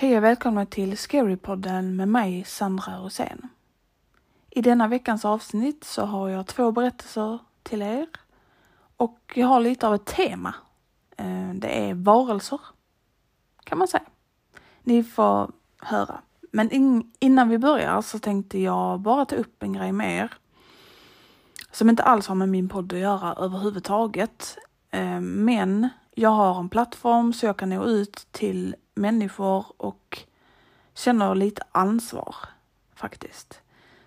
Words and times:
Hej 0.00 0.16
och 0.16 0.24
välkomna 0.24 0.66
till 0.66 0.98
Scarypodden 0.98 1.96
med 1.96 2.08
mig, 2.08 2.44
Sandra 2.44 2.96
Rosén. 2.96 3.48
I 4.50 4.62
denna 4.62 4.88
veckans 4.88 5.24
avsnitt 5.24 5.84
så 5.84 6.04
har 6.04 6.28
jag 6.28 6.46
två 6.46 6.72
berättelser 6.72 7.38
till 7.62 7.82
er 7.82 8.06
och 8.96 9.32
jag 9.34 9.46
har 9.46 9.60
lite 9.60 9.88
av 9.88 9.94
ett 9.94 10.04
tema. 10.04 10.54
Eh, 11.16 11.50
det 11.54 11.88
är 11.88 11.94
varelser, 11.94 12.60
kan 13.64 13.78
man 13.78 13.88
säga. 13.88 14.04
Ni 14.82 15.04
får 15.04 15.50
höra. 15.78 16.20
Men 16.52 16.70
in, 16.70 17.12
innan 17.18 17.48
vi 17.48 17.58
börjar 17.58 18.02
så 18.02 18.18
tänkte 18.18 18.58
jag 18.58 19.00
bara 19.00 19.24
ta 19.24 19.36
upp 19.36 19.62
en 19.62 19.72
grej 19.72 19.92
med 19.92 20.18
er 20.18 20.32
som 21.72 21.90
inte 21.90 22.02
alls 22.02 22.26
har 22.26 22.34
med 22.34 22.48
min 22.48 22.68
podd 22.68 22.92
att 22.92 22.98
göra 22.98 23.34
överhuvudtaget. 23.34 24.58
Eh, 24.90 25.20
men 25.20 25.88
jag 26.14 26.30
har 26.30 26.60
en 26.60 26.68
plattform 26.68 27.32
så 27.32 27.46
jag 27.46 27.56
kan 27.56 27.70
nå 27.70 27.84
ut 27.84 28.26
till 28.30 28.76
människor 28.98 29.66
och 29.76 30.18
känner 30.94 31.34
lite 31.34 31.62
ansvar 31.72 32.36
faktiskt. 32.94 33.60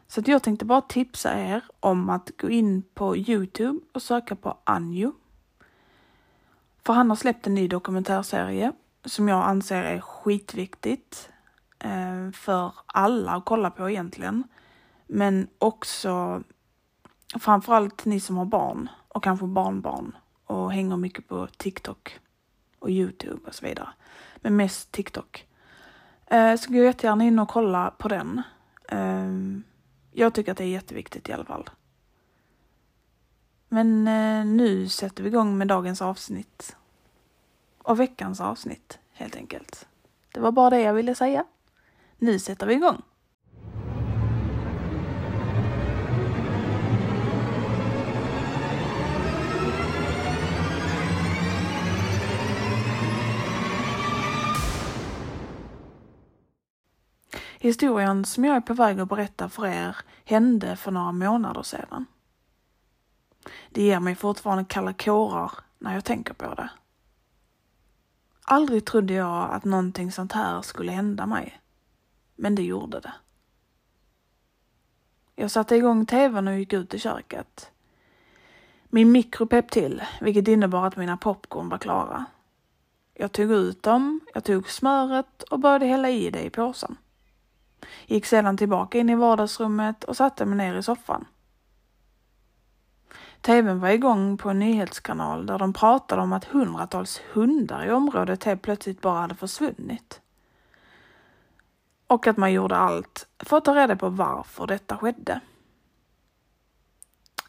Så 0.08 0.20
att 0.20 0.28
jag 0.28 0.44
tänkte 0.44 0.66
bara 0.66 0.82
tipsa 0.82 1.40
er 1.40 1.64
om 1.80 2.10
att 2.10 2.32
gå 2.38 2.50
in 2.50 2.84
på 2.94 3.18
Youtube 3.18 3.80
och 3.92 4.02
söka 4.02 4.36
på 4.36 4.58
Anjo. 4.64 5.14
För 6.84 6.94
han 6.94 7.10
har 7.10 7.16
släppt 7.16 7.48
en 7.48 7.56
ny 7.56 7.68
dokumentärserie 7.68 8.72
som 9.06 9.28
jag 9.28 9.44
anser 9.44 9.84
är 9.84 10.00
skitviktigt 10.00 11.30
eh, 11.80 12.32
för 12.34 12.74
alla 12.86 13.32
att 13.32 13.46
kolla 13.46 13.72
på 13.72 13.90
egentligen. 13.90 14.44
Men 15.08 15.48
också 15.58 16.44
framförallt 17.40 18.06
ni 18.06 18.20
som 18.20 18.38
har 18.38 18.46
barn 18.46 18.90
och 19.08 19.24
kanske 19.24 19.46
barnbarn 19.46 20.16
och 20.46 20.72
hänger 20.72 20.98
mycket 20.98 21.28
på 21.28 21.48
TikTok 21.58 22.20
och 22.80 22.90
Youtube 22.90 23.40
och 23.48 23.56
så 23.56 23.66
vidare. 23.66 23.90
Men 24.42 24.56
mest 24.56 24.92
TikTok. 24.92 25.48
Eh, 26.26 26.56
så 26.56 26.72
gå 26.72 26.78
jättegärna 26.78 27.24
in 27.24 27.40
och 27.40 27.50
kolla 27.50 27.92
på 27.98 28.08
den. 28.08 28.42
Eh, 28.88 29.32
jag 30.12 30.34
tycker 30.34 30.52
att 30.52 30.58
det 30.58 30.64
är 30.64 30.68
jätteviktigt 30.68 31.30
i 31.30 31.34
alla 31.34 31.46
fall. 31.46 31.70
Men 33.68 34.08
eh, 34.08 34.46
nu 34.46 34.90
sätter 34.90 35.24
vi 35.24 35.30
igång 35.30 35.58
med 35.58 35.68
dagens 35.68 36.02
avsnitt. 36.02 36.76
Och 37.78 38.00
veckans 38.00 38.42
avsnitt, 38.42 39.00
helt 39.14 39.36
enkelt. 39.36 39.88
Det 40.32 40.40
var 40.40 40.52
bara 40.52 40.70
det 40.70 40.82
jag 40.82 40.94
ville 40.94 41.16
säga. 41.16 41.46
Nu 42.18 42.40
sätter 42.40 42.68
vi 42.68 42.74
igång. 42.74 43.02
Historien 57.64 58.26
som 58.26 58.46
jag 58.46 58.56
är 58.56 58.62
på 58.62 58.74
väg 58.74 59.00
att 59.00 59.10
berätta 59.10 59.50
för 59.50 59.68
er 59.68 59.98
hände 60.26 60.76
för 60.76 60.92
några 60.92 61.12
månader 61.12 61.64
sedan. 61.64 62.06
Det 63.70 63.84
ger 63.84 64.00
mig 64.00 64.16
fortfarande 64.16 64.66
kalla 64.66 64.94
kårar 64.94 65.52
när 65.80 65.94
jag 65.94 66.06
tänker 66.06 66.34
på 66.34 66.54
det. 66.56 66.70
Aldrig 68.42 68.86
trodde 68.86 69.14
jag 69.14 69.52
att 69.52 69.64
någonting 69.66 70.12
sånt 70.12 70.32
här 70.32 70.62
skulle 70.62 70.92
hända 70.92 71.26
mig. 71.26 71.62
Men 72.36 72.56
det 72.56 72.64
gjorde 72.64 73.00
det. 73.00 73.14
Jag 75.36 75.52
satte 75.52 75.76
igång 75.76 76.06
tvn 76.06 76.48
och 76.48 76.60
gick 76.60 76.74
ut 76.74 76.94
i 76.94 77.00
köket. 77.00 77.72
Min 78.84 79.12
mikro 79.12 79.46
pep 79.46 79.72
till, 79.72 80.04
vilket 80.22 80.48
innebar 80.48 80.88
att 80.88 80.98
mina 80.98 81.18
popcorn 81.18 81.70
var 81.70 81.78
klara. 81.78 82.26
Jag 83.14 83.32
tog 83.32 83.52
ut 83.52 83.84
dem, 83.84 84.20
jag 84.34 84.44
tog 84.44 84.70
smöret 84.70 85.44
och 85.44 85.60
började 85.60 85.86
hälla 85.86 86.10
i 86.10 86.30
det 86.30 86.44
i 86.44 86.50
påsen 86.50 86.98
gick 88.06 88.26
sedan 88.26 88.58
tillbaka 88.58 88.98
in 88.98 89.10
i 89.10 89.16
vardagsrummet 89.16 90.04
och 90.04 90.18
satte 90.18 90.46
mig 90.46 90.58
ner 90.58 90.76
i 90.76 90.84
soffan. 90.84 91.26
TVn 93.42 93.80
var 93.80 93.90
igång 93.90 94.38
på 94.38 94.50
en 94.50 94.60
nyhetskanal 94.60 95.46
där 95.46 95.58
de 95.60 95.74
pratade 95.74 96.22
om 96.22 96.34
att 96.34 96.46
hundratals 96.46 97.22
hundar 97.34 97.86
i 97.86 97.92
området 97.92 98.44
helt 98.44 98.62
plötsligt 98.62 99.02
bara 99.02 99.22
hade 99.22 99.36
försvunnit. 99.36 100.22
Och 102.08 102.28
att 102.28 102.38
man 102.38 102.54
gjorde 102.54 102.76
allt 102.76 103.28
för 103.40 103.58
att 103.58 103.66
ta 103.66 103.76
reda 103.76 103.96
på 103.96 104.10
varför 104.10 104.68
detta 104.68 104.98
skedde. 104.98 105.40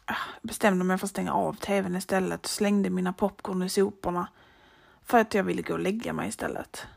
Ah, 0.05 0.13
jag 0.41 0.47
bestämde 0.47 0.85
mig 0.85 0.97
för 0.97 1.05
att 1.05 1.11
stänga 1.11 1.33
av 1.33 1.53
TVn 1.53 1.95
istället 1.95 2.45
och 2.45 2.49
slängde 2.49 2.89
mina 2.89 3.13
popcorn 3.13 3.63
i 3.63 3.69
soporna 3.69 4.27
för 5.03 5.17
att 5.17 5.33
jag 5.33 5.43
ville 5.43 5.61
gå 5.61 5.73
och 5.73 5.79
lägga 5.79 6.13
mig 6.13 6.29
istället. 6.29 6.87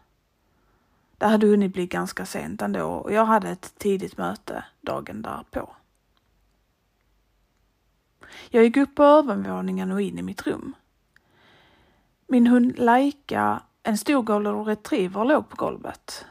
Det 1.19 1.27
hade 1.27 1.47
hunnit 1.47 1.72
bli 1.72 1.87
ganska 1.87 2.27
sent 2.27 2.62
ändå 2.62 2.84
och 2.84 3.12
jag 3.12 3.25
hade 3.25 3.50
ett 3.50 3.75
tidigt 3.78 4.16
möte 4.16 4.65
dagen 4.81 5.22
därpå. 5.22 5.77
Jag 8.50 8.65
gick 8.65 8.77
upp 8.77 8.94
på 8.94 9.03
övervåningen 9.03 9.93
och 9.93 10.00
in 10.00 10.19
i 10.19 10.22
mitt 10.22 10.47
rum. 10.47 10.75
Min 12.26 12.47
hund 12.47 12.78
Laika, 12.78 13.62
en 13.82 13.99
stor 13.99 14.22
golden 14.22 14.65
retriever, 14.65 15.25
låg 15.25 15.49
på 15.49 15.56
golvet. 15.56 16.25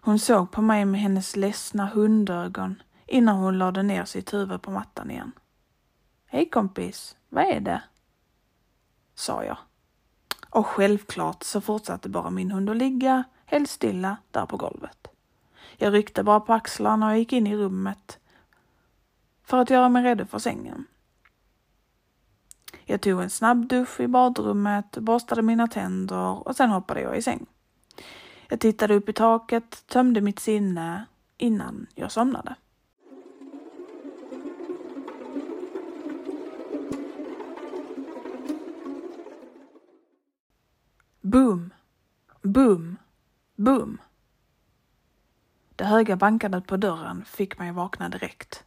Hon 0.00 0.18
såg 0.18 0.50
på 0.50 0.62
mig 0.62 0.84
med 0.84 1.00
hennes 1.00 1.36
ledsna 1.36 1.86
hundögon 1.86 2.82
innan 3.06 3.36
hon 3.36 3.58
lade 3.58 3.82
ner 3.82 4.04
sitt 4.04 4.34
huvud 4.34 4.62
på 4.62 4.70
mattan 4.70 5.10
igen. 5.10 5.32
Hej 6.26 6.50
kompis, 6.50 7.16
vad 7.28 7.44
är 7.44 7.60
det? 7.60 7.82
sa 9.14 9.44
jag. 9.44 9.58
Och 10.50 10.66
självklart 10.66 11.42
så 11.42 11.60
fortsatte 11.60 12.08
bara 12.08 12.30
min 12.30 12.50
hund 12.50 12.70
att 12.70 12.76
ligga 12.76 13.24
helt 13.46 13.70
stilla 13.70 14.16
där 14.30 14.46
på 14.46 14.56
golvet. 14.56 15.08
Jag 15.76 15.94
ryckte 15.94 16.22
bara 16.22 16.40
på 16.40 16.52
axlarna 16.52 17.08
och 17.08 17.18
gick 17.18 17.32
in 17.32 17.46
i 17.46 17.56
rummet 17.56 18.18
för 19.44 19.58
att 19.58 19.70
göra 19.70 19.88
mig 19.88 20.02
redo 20.02 20.26
för 20.26 20.38
sängen. 20.38 20.86
Jag 22.84 23.00
tog 23.00 23.22
en 23.22 23.30
snabb 23.30 23.68
dusch 23.68 24.00
i 24.00 24.08
badrummet, 24.08 24.98
borstade 24.98 25.42
mina 25.42 25.66
tänder 25.66 26.48
och 26.48 26.56
sen 26.56 26.70
hoppade 26.70 27.00
jag 27.00 27.16
i 27.16 27.22
säng. 27.22 27.46
Jag 28.48 28.60
tittade 28.60 28.94
upp 28.94 29.08
i 29.08 29.12
taket, 29.12 29.86
tömde 29.86 30.20
mitt 30.20 30.38
sinne 30.38 31.04
innan 31.36 31.86
jag 31.94 32.12
somnade. 32.12 32.54
Boom! 41.28 41.70
Boom! 42.42 42.96
Boom! 43.56 43.98
Det 45.76 45.84
höga 45.84 46.16
bankandet 46.16 46.66
på 46.66 46.76
dörren 46.76 47.24
fick 47.24 47.58
mig 47.58 47.68
att 47.68 47.74
vakna 47.74 48.08
direkt. 48.08 48.64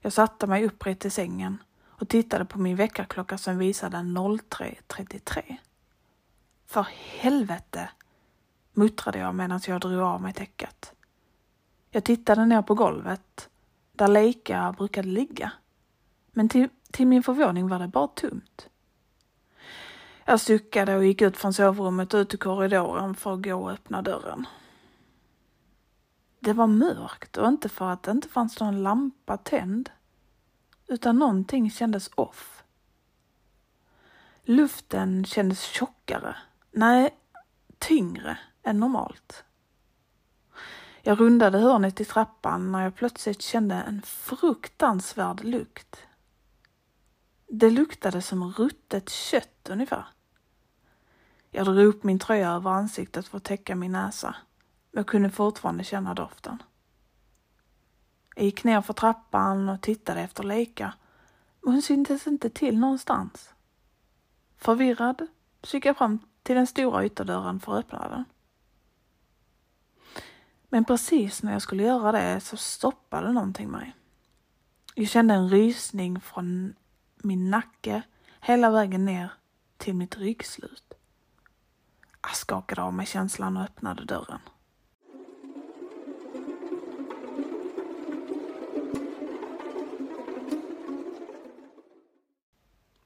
Jag 0.00 0.12
satte 0.12 0.46
mig 0.46 0.64
upprätt 0.64 1.04
i 1.04 1.10
sängen 1.10 1.58
och 1.84 2.08
tittade 2.08 2.44
på 2.44 2.58
min 2.58 2.76
väckarklocka 2.76 3.38
som 3.38 3.58
visade 3.58 3.96
03.33. 3.96 5.56
För 6.66 6.86
helvete! 7.20 7.90
muttrade 8.72 9.18
jag 9.18 9.34
medan 9.34 9.60
jag 9.66 9.80
drog 9.80 10.00
av 10.00 10.22
mig 10.22 10.32
täcket. 10.32 10.92
Jag 11.90 12.04
tittade 12.04 12.46
ner 12.46 12.62
på 12.62 12.74
golvet 12.74 13.48
där 13.92 14.08
Leika 14.08 14.74
brukade 14.78 15.08
ligga. 15.08 15.52
Men 16.32 16.48
till, 16.48 16.68
till 16.90 17.06
min 17.06 17.22
förvåning 17.22 17.68
var 17.68 17.78
det 17.78 17.88
bara 17.88 18.08
tomt. 18.08 18.68
Jag 20.24 20.40
suckade 20.40 20.96
och 20.96 21.04
gick 21.04 21.22
ut 21.22 21.36
från 21.36 21.52
sovrummet 21.52 22.14
och 22.14 22.18
ut 22.18 22.34
i 22.34 22.36
korridoren 22.36 23.14
för 23.14 23.34
att 23.34 23.42
gå 23.42 23.54
och 23.54 23.70
öppna 23.70 24.02
dörren. 24.02 24.46
Det 26.40 26.52
var 26.52 26.66
mörkt 26.66 27.36
och 27.36 27.48
inte 27.48 27.68
för 27.68 27.90
att 27.90 28.02
det 28.02 28.10
inte 28.10 28.28
fanns 28.28 28.60
någon 28.60 28.82
lampa 28.82 29.36
tänd, 29.36 29.90
utan 30.86 31.18
någonting 31.18 31.70
kändes 31.70 32.10
off. 32.14 32.64
Luften 34.42 35.24
kändes 35.24 35.60
tjockare, 35.60 36.36
nej, 36.70 37.18
tyngre 37.78 38.38
än 38.62 38.80
normalt. 38.80 39.44
Jag 41.02 41.20
rundade 41.20 41.58
hörnet 41.58 42.00
i 42.00 42.04
trappan 42.04 42.72
när 42.72 42.82
jag 42.82 42.94
plötsligt 42.94 43.42
kände 43.42 43.74
en 43.74 44.02
fruktansvärd 44.02 45.44
lukt. 45.44 46.06
Det 47.48 47.70
luktade 47.70 48.22
som 48.22 48.52
ruttet 48.52 49.10
kött 49.10 49.68
ungefär. 49.70 50.13
Jag 51.56 51.66
drog 51.66 51.78
upp 51.78 52.04
min 52.04 52.18
tröja 52.18 52.50
över 52.50 52.70
ansiktet 52.70 53.28
för 53.28 53.36
att 53.36 53.44
täcka 53.44 53.76
min 53.76 53.92
näsa, 53.92 54.36
men 54.92 55.00
jag 55.00 55.06
kunde 55.06 55.30
fortfarande 55.30 55.84
känna 55.84 56.14
doften. 56.14 56.62
Jag 58.36 58.44
gick 58.44 58.64
ner 58.64 58.80
för 58.80 58.92
trappan 58.92 59.68
och 59.68 59.80
tittade 59.80 60.20
efter 60.20 60.42
Leika, 60.42 60.94
men 61.60 61.72
hon 61.72 61.82
syntes 61.82 62.26
inte 62.26 62.50
till 62.50 62.78
någonstans. 62.78 63.50
Förvirrad 64.56 65.26
så 65.62 65.76
gick 65.76 65.86
jag 65.86 65.96
fram 65.96 66.18
till 66.42 66.56
den 66.56 66.66
stora 66.66 67.04
ytterdörren 67.04 67.60
för 67.60 67.72
att 67.72 67.84
öppna 67.84 68.08
den. 68.08 68.24
Men 70.68 70.84
precis 70.84 71.42
när 71.42 71.52
jag 71.52 71.62
skulle 71.62 71.82
göra 71.82 72.12
det 72.12 72.40
så 72.40 72.56
stoppade 72.56 73.32
någonting 73.32 73.70
mig. 73.70 73.94
Jag 74.94 75.08
kände 75.08 75.34
en 75.34 75.50
rysning 75.50 76.20
från 76.20 76.74
min 77.16 77.50
nacke 77.50 78.02
hela 78.40 78.70
vägen 78.70 79.04
ner 79.04 79.32
till 79.76 79.94
mitt 79.94 80.16
ryggslut. 80.16 80.93
Jag 82.26 82.36
skakade 82.36 82.82
av 82.82 82.94
mig 82.94 83.06
känslan 83.06 83.56
och 83.56 83.62
öppnade 83.62 84.04
dörren. 84.04 84.40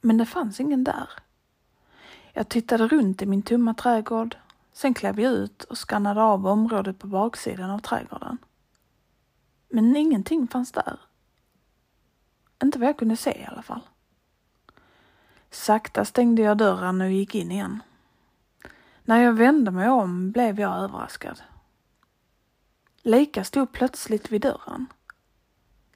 Men 0.01 0.17
det 0.19 0.27
fanns 0.27 0.61
ingen 0.61 0.85
där. 0.85 1.09
Jag 2.33 2.49
tittade 2.49 2.89
runt 2.89 3.23
i 3.23 3.27
min 3.27 3.43
tomma 3.43 3.75
trädgård. 3.75 4.37
Sen 4.73 4.95
klev 4.95 5.21
jag 5.21 5.33
ut 5.33 5.65
och 5.65 5.79
skannade 5.79 6.23
av 6.23 6.47
området 6.47 6.99
på 6.99 7.07
baksidan 7.07 7.71
av 7.71 7.79
trädgården. 7.79 8.39
Men 9.69 9.97
ingenting 9.97 10.49
fanns 10.49 10.73
där. 10.73 11.01
Inte 12.63 12.79
vad 12.79 12.89
jag 12.89 12.99
kunde 12.99 13.17
se 13.17 13.41
i 13.41 13.45
alla 13.45 13.63
fall. 13.63 13.81
Sakta 15.51 16.05
stängde 16.05 16.43
jag 16.43 16.59
dörren 16.59 17.01
och 17.01 17.11
gick 17.11 17.35
in 17.35 17.53
igen. 17.53 17.83
När 19.09 19.21
jag 19.21 19.33
vände 19.33 19.71
mig 19.71 19.89
om 19.89 20.31
blev 20.31 20.61
jag 20.61 20.77
överraskad. 20.79 21.43
Lika 23.03 23.45
stod 23.45 23.73
plötsligt 23.73 24.31
vid 24.31 24.41
dörren. 24.41 24.87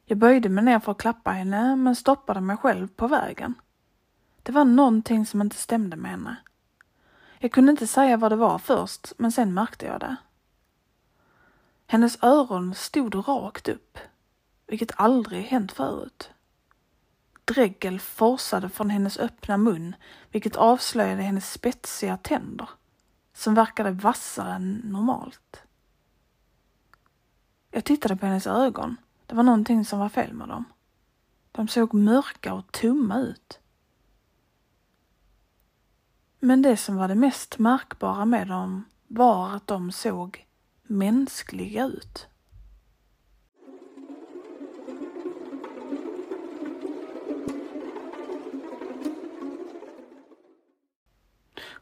Jag 0.05 0.19
böjde 0.19 0.49
mig 0.49 0.65
ner 0.65 0.81
för 0.81 0.93
att 0.93 0.99
klappa 0.99 1.31
henne 1.31 1.77
men 1.77 1.97
stoppade 1.97 2.41
mig 2.41 2.57
själv 2.57 2.89
på 2.89 3.09
vägen. 3.09 3.55
Det 4.43 4.53
var 4.53 4.65
någonting 4.65 5.27
som 5.27 5.41
inte 5.41 5.57
stämde 5.57 5.97
med 5.97 6.11
henne. 6.11 6.37
Jag 7.39 7.53
kunde 7.53 7.71
inte 7.71 7.87
säga 7.87 8.17
vad 8.17 8.33
det 8.33 8.37
var 8.37 8.59
först, 8.59 9.13
men 9.19 9.33
sen 9.33 9.55
märkte 9.55 9.87
jag 9.87 10.01
det. 10.01 10.17
Hennes 11.87 12.23
öron 12.23 12.75
stod 12.75 13.29
rakt 13.29 13.69
upp, 13.69 13.99
vilket 14.67 15.01
aldrig 15.01 15.45
hänt 15.45 15.73
förut. 15.73 16.31
Dregel 17.45 18.01
forsade 18.01 18.69
från 18.69 18.91
hennes 18.91 19.19
öppna 19.19 19.57
mun, 19.57 19.97
vilket 20.31 20.57
avslöjade 20.57 21.23
hennes 21.23 21.53
spetsiga 21.53 22.17
tänder, 22.17 22.69
som 23.33 23.55
verkade 23.55 23.91
vassare 23.91 24.53
än 24.53 24.73
normalt. 24.85 25.63
Jag 27.71 27.85
tittade 27.85 28.17
på 28.17 28.27
hennes 28.27 28.47
ögon. 28.47 28.97
Det 29.27 29.35
var 29.35 29.43
någonting 29.43 29.85
som 29.85 29.99
var 29.99 30.09
fel 30.09 30.33
med 30.33 30.49
dem. 30.49 30.65
De 31.53 31.69
såg 31.69 31.95
mörka 31.95 32.55
och 32.55 32.73
tumma 32.73 33.19
ut. 33.21 33.61
Men 36.39 36.63
det 36.63 36.77
som 36.77 36.97
var 36.97 37.09
det 37.09 37.15
mest 37.15 37.59
märkbara 37.59 38.25
med 38.25 38.49
dem 38.49 38.85
var 39.07 39.57
att 39.57 39.67
de 39.67 39.93
såg 39.93 40.47
mänskliga 40.83 41.85
ut. 41.87 42.27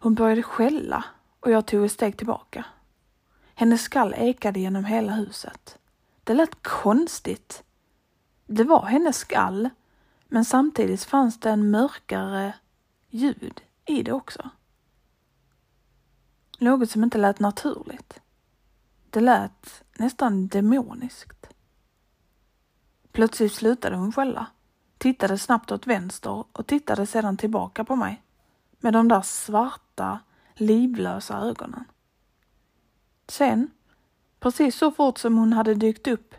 Hon 0.02 0.14
började 0.14 0.42
skälla 0.42 1.04
och 1.40 1.50
jag 1.50 1.66
tog 1.66 1.84
ett 1.84 1.92
steg 1.92 2.16
tillbaka. 2.16 2.64
Hennes 3.54 3.82
skall 3.82 4.14
ekade 4.14 4.60
genom 4.60 4.84
hela 4.84 5.12
huset. 5.12 5.78
Det 6.24 6.34
lät 6.34 6.62
konstigt. 6.62 7.62
Det 8.46 8.64
var 8.64 8.86
hennes 8.86 9.16
skall, 9.16 9.68
men 10.28 10.44
samtidigt 10.44 11.04
fanns 11.04 11.40
det 11.40 11.50
en 11.50 11.70
mörkare 11.70 12.54
ljud 13.08 13.60
i 13.84 14.02
det 14.02 14.12
också. 14.12 14.50
Något 16.58 16.90
som 16.90 17.04
inte 17.04 17.18
lät 17.18 17.40
naturligt. 17.40 18.20
Det 19.10 19.20
lät 19.20 19.84
nästan 19.98 20.48
demoniskt. 20.48 21.46
Plötsligt 23.12 23.52
slutade 23.52 23.96
hon 23.96 24.12
skälla, 24.12 24.46
tittade 24.98 25.38
snabbt 25.38 25.72
åt 25.72 25.86
vänster 25.86 26.44
och 26.52 26.66
tittade 26.66 27.06
sedan 27.06 27.36
tillbaka 27.36 27.84
på 27.84 27.96
mig 27.96 28.22
med 28.78 28.92
de 28.92 29.08
där 29.08 29.22
svarta, 29.22 30.20
livlösa 30.54 31.38
ögonen. 31.38 31.84
Sen, 33.28 33.70
precis 34.40 34.76
så 34.76 34.90
fort 34.90 35.18
som 35.18 35.38
hon 35.38 35.52
hade 35.52 35.74
dykt 35.74 36.06
upp, 36.06 36.34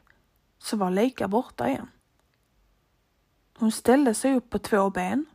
så 0.57 0.77
var 0.77 0.89
Leika 0.89 1.27
borta 1.27 1.69
igen. 1.69 1.87
Hon 3.57 3.71
ställde 3.71 4.13
sig 4.13 4.35
upp 4.35 4.49
på 4.49 4.59
två 4.59 4.89
ben, 4.89 5.25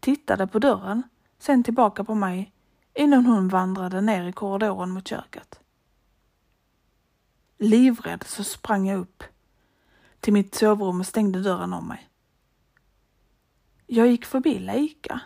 tittade 0.00 0.46
på 0.46 0.58
dörren, 0.58 1.02
sen 1.38 1.62
tillbaka 1.62 2.04
på 2.04 2.14
mig 2.14 2.52
innan 2.94 3.26
hon 3.26 3.48
vandrade 3.48 4.00
ner 4.00 4.24
i 4.24 4.32
korridoren 4.32 4.90
mot 4.90 5.08
köket. 5.08 5.60
Livrädd 7.58 8.24
så 8.26 8.44
sprang 8.44 8.88
jag 8.88 9.00
upp 9.00 9.22
till 10.20 10.32
mitt 10.32 10.54
sovrum 10.54 11.00
och 11.00 11.06
stängde 11.06 11.42
dörren 11.42 11.72
om 11.72 11.88
mig. 11.88 12.08
Jag 13.86 14.06
gick 14.06 14.24
förbi 14.24 14.58
Leika, 14.58 15.20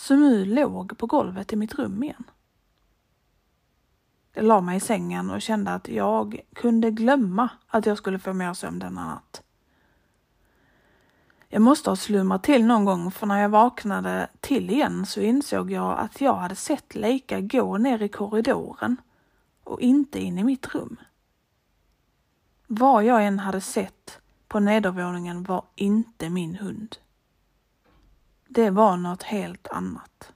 som 0.00 0.20
nu 0.20 0.44
låg 0.44 0.98
på 0.98 1.06
golvet 1.06 1.52
i 1.52 1.56
mitt 1.56 1.74
rum 1.74 2.02
igen. 2.02 2.24
Jag 4.32 4.44
la 4.44 4.60
mig 4.60 4.76
i 4.76 4.80
sängen 4.80 5.30
och 5.30 5.42
kände 5.42 5.70
att 5.70 5.88
jag 5.88 6.40
kunde 6.52 6.90
glömma 6.90 7.48
att 7.66 7.86
jag 7.86 7.98
skulle 7.98 8.18
få 8.18 8.32
mer 8.32 8.54
sömn 8.54 8.78
denna 8.78 9.04
natt. 9.04 9.42
Jag 11.48 11.62
måste 11.62 11.90
ha 11.90 11.96
slumrat 11.96 12.42
till 12.42 12.66
någon 12.66 12.84
gång 12.84 13.10
för 13.10 13.26
när 13.26 13.42
jag 13.42 13.48
vaknade 13.48 14.28
till 14.40 14.70
igen 14.70 15.06
så 15.06 15.20
insåg 15.20 15.70
jag 15.70 15.98
att 15.98 16.20
jag 16.20 16.34
hade 16.34 16.56
sett 16.56 16.94
Leika 16.94 17.40
gå 17.40 17.78
ner 17.78 18.02
i 18.02 18.08
korridoren 18.08 18.96
och 19.64 19.80
inte 19.80 20.20
in 20.20 20.38
i 20.38 20.44
mitt 20.44 20.74
rum. 20.74 20.96
Vad 22.66 23.04
jag 23.04 23.26
än 23.26 23.38
hade 23.38 23.60
sett 23.60 24.20
på 24.48 24.60
nedervåningen 24.60 25.42
var 25.42 25.64
inte 25.74 26.30
min 26.30 26.54
hund. 26.54 26.96
Det 28.52 28.70
var 28.70 28.96
något 28.96 29.22
helt 29.22 29.68
annat. 29.68 30.32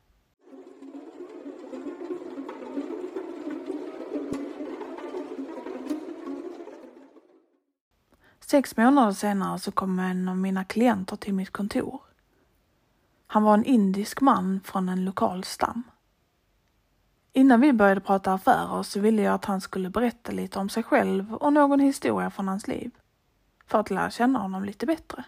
Sex 8.40 8.76
månader 8.76 9.12
senare 9.12 9.58
så 9.58 9.72
kom 9.72 9.98
en 9.98 10.28
av 10.28 10.36
mina 10.36 10.64
klienter 10.64 11.16
till 11.16 11.34
mitt 11.34 11.50
kontor. 11.50 12.00
Han 13.26 13.42
var 13.42 13.54
en 13.54 13.64
indisk 13.64 14.20
man 14.20 14.60
från 14.64 14.88
en 14.88 15.04
lokal 15.04 15.44
stam. 15.44 15.82
Innan 17.32 17.60
vi 17.60 17.72
började 17.72 18.00
prata 18.00 18.32
affärer 18.32 18.82
så 18.82 19.00
ville 19.00 19.22
jag 19.22 19.34
att 19.34 19.44
han 19.44 19.60
skulle 19.60 19.90
berätta 19.90 20.32
lite 20.32 20.58
om 20.58 20.68
sig 20.68 20.82
själv 20.82 21.34
och 21.34 21.52
någon 21.52 21.80
historia 21.80 22.30
från 22.30 22.48
hans 22.48 22.68
liv. 22.68 22.90
För 23.66 23.80
att 23.80 23.90
lära 23.90 24.10
känna 24.10 24.38
honom 24.38 24.64
lite 24.64 24.86
bättre. 24.86 25.24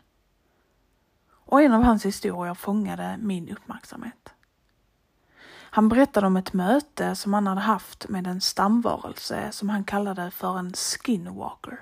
Och 1.46 1.62
en 1.62 1.72
av 1.72 1.82
hans 1.82 2.06
historier 2.06 2.54
fångade 2.54 3.16
min 3.20 3.48
uppmärksamhet. 3.48 4.32
Han 5.76 5.88
berättade 5.88 6.26
om 6.26 6.36
ett 6.36 6.52
möte 6.52 7.16
som 7.16 7.34
han 7.34 7.46
hade 7.46 7.60
haft 7.60 8.08
med 8.08 8.26
en 8.26 8.40
stamvarelse 8.40 9.52
som 9.52 9.68
han 9.68 9.84
kallade 9.84 10.30
för 10.30 10.58
en 10.58 10.72
skinwalker. 10.72 11.80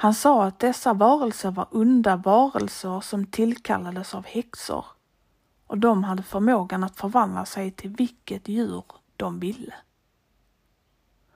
Han 0.00 0.14
sa 0.14 0.44
att 0.44 0.58
dessa 0.58 0.92
varelser 0.92 1.50
var 1.50 1.68
onda 1.70 2.16
varelser 2.16 3.00
som 3.00 3.26
tillkallades 3.26 4.14
av 4.14 4.26
häxor 4.26 4.84
och 5.66 5.78
de 5.78 6.04
hade 6.04 6.22
förmågan 6.22 6.84
att 6.84 6.96
förvandla 6.96 7.44
sig 7.44 7.70
till 7.70 7.90
vilket 7.90 8.48
djur 8.48 8.84
de 9.16 9.40
ville. 9.40 9.74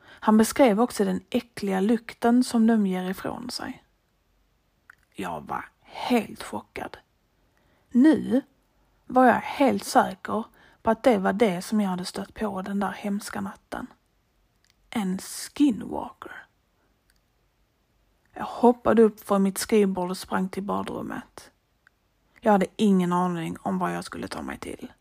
Han 0.04 0.36
beskrev 0.36 0.80
också 0.80 1.04
den 1.04 1.20
äckliga 1.30 1.80
lukten 1.80 2.44
som 2.44 2.66
de 2.66 2.86
ger 2.86 3.10
ifrån 3.10 3.50
sig. 3.50 3.84
Jag 5.14 5.40
var 5.40 5.71
helt 5.92 6.42
chockad. 6.42 6.96
Nu 7.90 8.42
var 9.06 9.26
jag 9.26 9.34
helt 9.34 9.84
säker 9.84 10.44
på 10.82 10.90
att 10.90 11.02
det 11.02 11.18
var 11.18 11.32
det 11.32 11.62
som 11.62 11.80
jag 11.80 11.88
hade 11.88 12.04
stött 12.04 12.34
på 12.34 12.62
den 12.62 12.80
där 12.80 12.92
hemska 12.92 13.40
natten. 13.40 13.86
En 14.90 15.18
skinwalker. 15.18 16.32
Jag 18.32 18.44
hoppade 18.44 19.02
upp 19.02 19.20
från 19.20 19.42
mitt 19.42 19.58
skrivbord 19.58 20.10
och 20.10 20.18
sprang 20.18 20.48
till 20.48 20.62
badrummet. 20.62 21.50
Jag 22.40 22.52
hade 22.52 22.66
ingen 22.76 23.12
aning 23.12 23.56
om 23.62 23.78
vad 23.78 23.94
jag 23.94 24.04
skulle 24.04 24.28
ta 24.28 24.42
mig 24.42 24.58
till. 24.58 24.92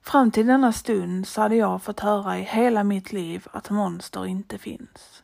Fram 0.00 0.30
till 0.30 0.46
denna 0.46 0.72
stund 0.72 1.28
så 1.28 1.40
hade 1.40 1.56
jag 1.56 1.82
fått 1.82 2.00
höra 2.00 2.38
i 2.38 2.42
hela 2.42 2.84
mitt 2.84 3.12
liv 3.12 3.46
att 3.52 3.70
monster 3.70 4.26
inte 4.26 4.58
finns. 4.58 5.22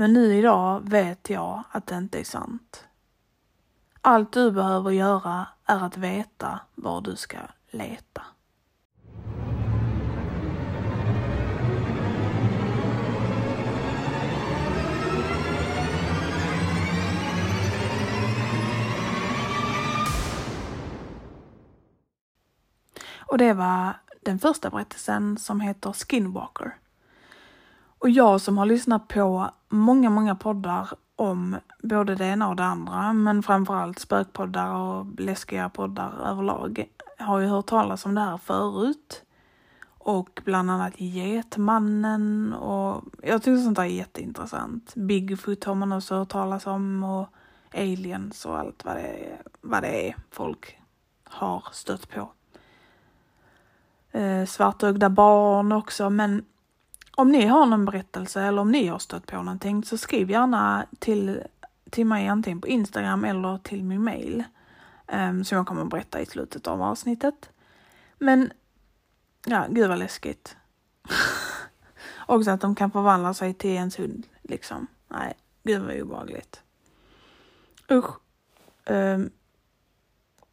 Men 0.00 0.12
nu 0.12 0.34
idag 0.34 0.88
vet 0.88 1.30
jag 1.30 1.62
att 1.70 1.86
det 1.86 1.96
inte 1.96 2.20
är 2.20 2.24
sant. 2.24 2.84
Allt 4.00 4.32
du 4.32 4.50
behöver 4.50 4.90
göra 4.90 5.46
är 5.64 5.84
att 5.84 5.96
veta 5.96 6.60
var 6.74 7.00
du 7.00 7.16
ska 7.16 7.36
leta. 7.70 8.22
Och 23.18 23.38
det 23.38 23.52
var 23.52 23.94
den 24.22 24.38
första 24.38 24.70
berättelsen 24.70 25.38
som 25.38 25.60
heter 25.60 25.92
Skinwalker. 25.92 26.76
Och 27.98 28.10
jag 28.10 28.40
som 28.40 28.58
har 28.58 28.66
lyssnat 28.66 29.08
på 29.08 29.50
många, 29.70 30.10
många 30.10 30.34
poddar 30.34 30.88
om 31.16 31.56
både 31.82 32.14
det 32.14 32.26
ena 32.26 32.48
och 32.48 32.56
det 32.56 32.64
andra, 32.64 33.12
men 33.12 33.42
framförallt 33.42 33.98
spökpoddar 33.98 34.74
och 34.74 35.06
läskiga 35.20 35.68
poddar 35.68 36.12
överlag, 36.26 36.84
har 37.18 37.38
ju 37.38 37.46
hört 37.46 37.66
talas 37.66 38.06
om 38.06 38.14
det 38.14 38.20
här 38.20 38.36
förut. 38.36 39.24
och 40.02 40.40
bland 40.44 40.70
annat 40.70 41.00
Getmannen 41.00 42.52
och 42.52 43.04
jag 43.22 43.42
tycker 43.42 43.56
sånt 43.56 43.76
där 43.76 43.82
är 43.82 43.86
jätteintressant. 43.86 44.94
Bigfoot 44.94 45.64
har 45.64 45.74
man 45.74 45.92
också 45.92 46.14
hört 46.14 46.28
talas 46.28 46.66
om 46.66 47.04
och 47.04 47.28
aliens 47.74 48.46
och 48.46 48.58
allt 48.58 48.84
vad 48.84 48.96
det 48.96 49.02
är, 49.02 49.42
vad 49.60 49.82
det 49.82 50.08
är 50.08 50.16
folk 50.30 50.80
har 51.24 51.64
stött 51.72 52.10
på. 52.10 52.30
Eh, 54.18 54.44
svartögda 54.44 55.10
barn 55.10 55.72
också 55.72 56.10
men 56.10 56.44
om 57.20 57.32
ni 57.32 57.46
har 57.46 57.66
någon 57.66 57.84
berättelse 57.84 58.42
eller 58.42 58.62
om 58.62 58.72
ni 58.72 58.86
har 58.86 58.98
stött 58.98 59.26
på 59.26 59.36
någonting 59.36 59.84
så 59.84 59.98
skriv 59.98 60.30
gärna 60.30 60.86
till, 60.98 61.42
till 61.90 62.06
mig 62.06 62.28
antingen 62.28 62.60
på 62.60 62.68
Instagram 62.68 63.24
eller 63.24 63.58
till 63.58 63.84
min 63.84 64.04
mail. 64.04 64.44
Um, 65.12 65.44
som 65.44 65.56
jag 65.56 65.66
kommer 65.66 65.82
att 65.82 65.90
berätta 65.90 66.20
i 66.20 66.26
slutet 66.26 66.66
av 66.66 66.82
avsnittet. 66.82 67.50
Men 68.18 68.52
ja, 69.46 69.66
gud 69.70 69.88
vad 69.88 69.98
läskigt. 69.98 70.56
Också 72.26 72.50
att 72.50 72.60
de 72.60 72.74
kan 72.74 72.90
förvandla 72.90 73.34
sig 73.34 73.54
till 73.54 73.70
ens 73.70 73.98
hund 73.98 74.26
liksom. 74.42 74.86
Nej, 75.08 75.34
gud 75.62 75.82
vad 75.82 76.00
obehagligt. 76.00 76.62
Usch. 77.90 78.10
Um, 78.86 79.30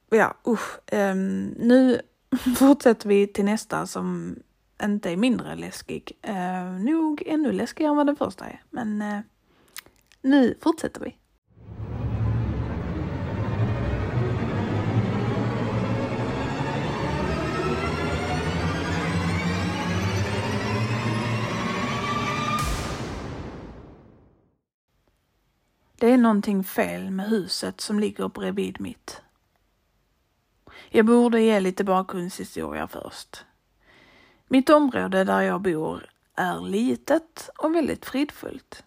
ja, 0.10 0.34
usch. 0.48 0.80
Um, 0.92 1.46
nu 1.46 2.02
fortsätter 2.58 3.10
vi 3.10 3.28
till 3.28 3.46
nästa 3.46 3.88
som 3.88 4.36
inte 4.84 5.12
är 5.12 5.18
mindre 5.18 5.56
läskig. 5.56 6.12
Eh, 6.22 6.72
nog 6.72 7.24
ännu 7.26 7.52
läskigare 7.52 7.92
än 7.92 7.98
vad 7.98 8.06
den 8.06 8.16
första 8.16 8.46
är. 8.46 8.64
Men 8.70 9.02
eh, 9.02 9.20
nu 10.22 10.58
fortsätter 10.62 11.02
vi. 11.02 11.18
Det 26.00 26.12
är 26.12 26.18
någonting 26.18 26.64
fel 26.64 27.12
med 27.12 27.30
huset 27.30 27.82
som 27.82 28.00
ligger 28.00 28.28
bredvid 28.28 28.82
mitt. 28.82 29.22
Jag 30.90 31.06
borde 31.06 31.42
ge 31.42 31.60
lite 31.60 31.84
bakgrundshistoria 31.84 32.88
först. 32.88 33.46
Mitt 34.48 34.70
område 34.70 35.24
där 35.24 35.42
jag 35.42 35.62
bor 35.62 36.06
är 36.36 36.60
litet 36.60 37.50
och 37.58 37.76
väldigt 37.76 38.06
fridfullt. 38.06 38.84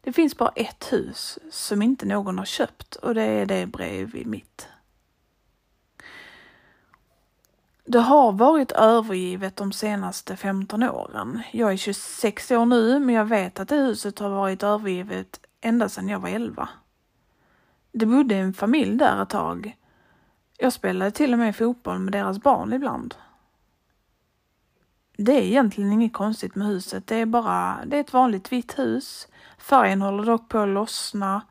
Det 0.00 0.12
finns 0.12 0.36
bara 0.36 0.48
ett 0.48 0.92
hus 0.92 1.38
som 1.50 1.82
inte 1.82 2.06
någon 2.06 2.38
har 2.38 2.44
köpt 2.44 2.96
och 2.96 3.14
det 3.14 3.22
är 3.22 3.46
det 3.46 3.66
bredvid 3.66 4.26
mitt. 4.26 4.68
Det 7.84 7.98
har 8.00 8.32
varit 8.32 8.72
övergivet 8.72 9.56
de 9.56 9.72
senaste 9.72 10.36
15 10.36 10.82
åren. 10.82 11.42
Jag 11.52 11.72
är 11.72 11.76
26 11.76 12.50
år 12.50 12.66
nu, 12.66 12.98
men 12.98 13.14
jag 13.14 13.24
vet 13.24 13.60
att 13.60 13.68
det 13.68 13.76
huset 13.76 14.18
har 14.18 14.30
varit 14.30 14.62
övergivet 14.62 15.40
ända 15.60 15.88
sedan 15.88 16.08
jag 16.08 16.20
var 16.20 16.28
11. 16.28 16.68
Det 17.92 18.06
bodde 18.06 18.34
en 18.34 18.54
familj 18.54 18.98
där 18.98 19.22
ett 19.22 19.28
tag. 19.28 19.76
Jag 20.58 20.72
spelade 20.72 21.10
till 21.10 21.32
och 21.32 21.38
med 21.38 21.56
fotboll 21.56 21.98
med 21.98 22.12
deras 22.12 22.42
barn 22.42 22.72
ibland. 22.72 23.14
Det 25.20 25.32
är 25.32 25.42
egentligen 25.42 25.92
inget 25.92 26.12
konstigt 26.12 26.54
med 26.54 26.66
huset. 26.66 27.06
Det 27.06 27.16
är 27.16 27.26
bara, 27.26 27.78
det 27.86 27.96
är 27.96 28.00
ett 28.00 28.12
vanligt 28.12 28.52
vitt 28.52 28.78
hus. 28.78 29.28
Färgen 29.58 30.02
håller 30.02 30.24
dock 30.24 30.48
på 30.48 30.58
att 30.58 30.68
lossna. 30.68 31.42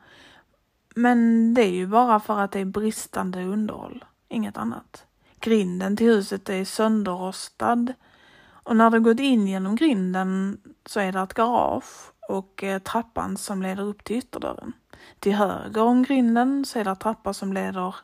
Men 0.94 1.54
det 1.54 1.62
är 1.62 1.70
ju 1.70 1.86
bara 1.86 2.20
för 2.20 2.40
att 2.40 2.52
det 2.52 2.60
är 2.60 2.64
bristande 2.64 3.44
underhåll, 3.44 4.04
inget 4.28 4.56
annat. 4.56 5.04
Grinden 5.40 5.96
till 5.96 6.06
huset 6.06 6.48
är 6.48 6.64
sönderrostad 6.64 7.92
och 8.68 8.76
när 8.76 8.90
du 8.90 9.00
gått 9.00 9.20
in 9.20 9.46
genom 9.46 9.76
grinden 9.76 10.60
så 10.86 11.00
är 11.00 11.12
det 11.12 11.20
ett 11.20 11.34
garage 11.34 12.12
och 12.28 12.64
eh, 12.64 12.78
trappan 12.78 13.36
som 13.36 13.62
leder 13.62 13.82
upp 13.82 14.04
till 14.04 14.16
ytterdörren. 14.16 14.72
Till 15.18 15.34
höger 15.34 15.82
om 15.82 16.02
grinden 16.02 16.64
så 16.64 16.78
är 16.78 16.84
det 16.84 16.94
trappan 16.94 17.34
som 17.34 17.52
leder 17.52 17.94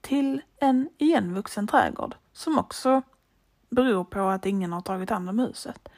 till 0.00 0.42
en 0.60 0.88
igenvuxen 0.98 1.66
trädgård 1.66 2.14
som 2.32 2.58
också 2.58 3.02
beror 3.70 4.04
på 4.04 4.20
att 4.20 4.46
ingen 4.46 4.72
har 4.72 4.80
tagit 4.80 5.10
hand 5.10 5.28
om 5.28 5.38
huset. 5.38 5.88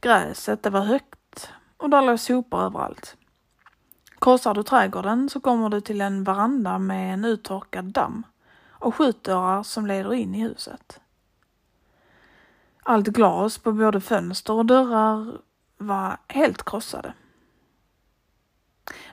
Gräset 0.00 0.62
det 0.62 0.70
var 0.70 0.84
högt 0.84 1.50
och 1.76 1.90
där 1.90 2.02
låg 2.02 2.20
sopor 2.20 2.60
överallt. 2.60 3.16
Korsar 4.18 4.54
du 4.54 4.62
trädgården 4.62 5.28
så 5.28 5.40
kommer 5.40 5.68
du 5.68 5.80
till 5.80 6.00
en 6.00 6.24
veranda 6.24 6.78
med 6.78 7.14
en 7.14 7.24
uttorkad 7.24 7.84
damm 7.84 8.22
och 8.68 8.94
skjutdörrar 8.94 9.62
som 9.62 9.86
leder 9.86 10.14
in 10.14 10.34
i 10.34 10.40
huset. 10.42 11.00
Allt 12.82 13.06
glas 13.06 13.58
på 13.58 13.72
både 13.72 14.00
fönster 14.00 14.52
och 14.52 14.66
dörrar 14.66 15.38
var 15.78 16.16
helt 16.28 16.64
krossade. 16.64 17.14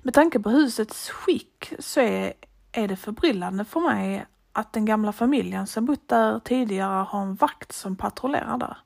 Med 0.01 0.13
tanke 0.13 0.39
på 0.39 0.49
husets 0.49 1.09
skick 1.09 1.73
så 1.79 1.99
är, 1.99 2.33
är 2.71 2.88
det 2.88 2.95
förbryllande 2.95 3.65
för 3.65 3.79
mig 3.79 4.25
att 4.53 4.73
den 4.73 4.85
gamla 4.85 5.11
familjen 5.11 5.67
som 5.67 5.85
bott 5.85 6.07
där 6.07 6.39
tidigare 6.39 7.03
har 7.03 7.21
en 7.21 7.35
vakt 7.35 7.71
som 7.71 7.95
patrullerar 7.95 8.57
där. 8.57 8.77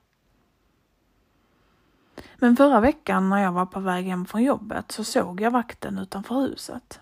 Men 2.36 2.56
förra 2.56 2.80
veckan 2.80 3.30
när 3.30 3.42
jag 3.42 3.52
var 3.52 3.66
på 3.66 3.80
väg 3.80 4.06
hem 4.06 4.26
från 4.26 4.42
jobbet 4.42 4.92
så 4.92 5.04
såg 5.04 5.40
jag 5.40 5.50
vakten 5.50 5.98
utanför 5.98 6.34
huset. 6.34 7.00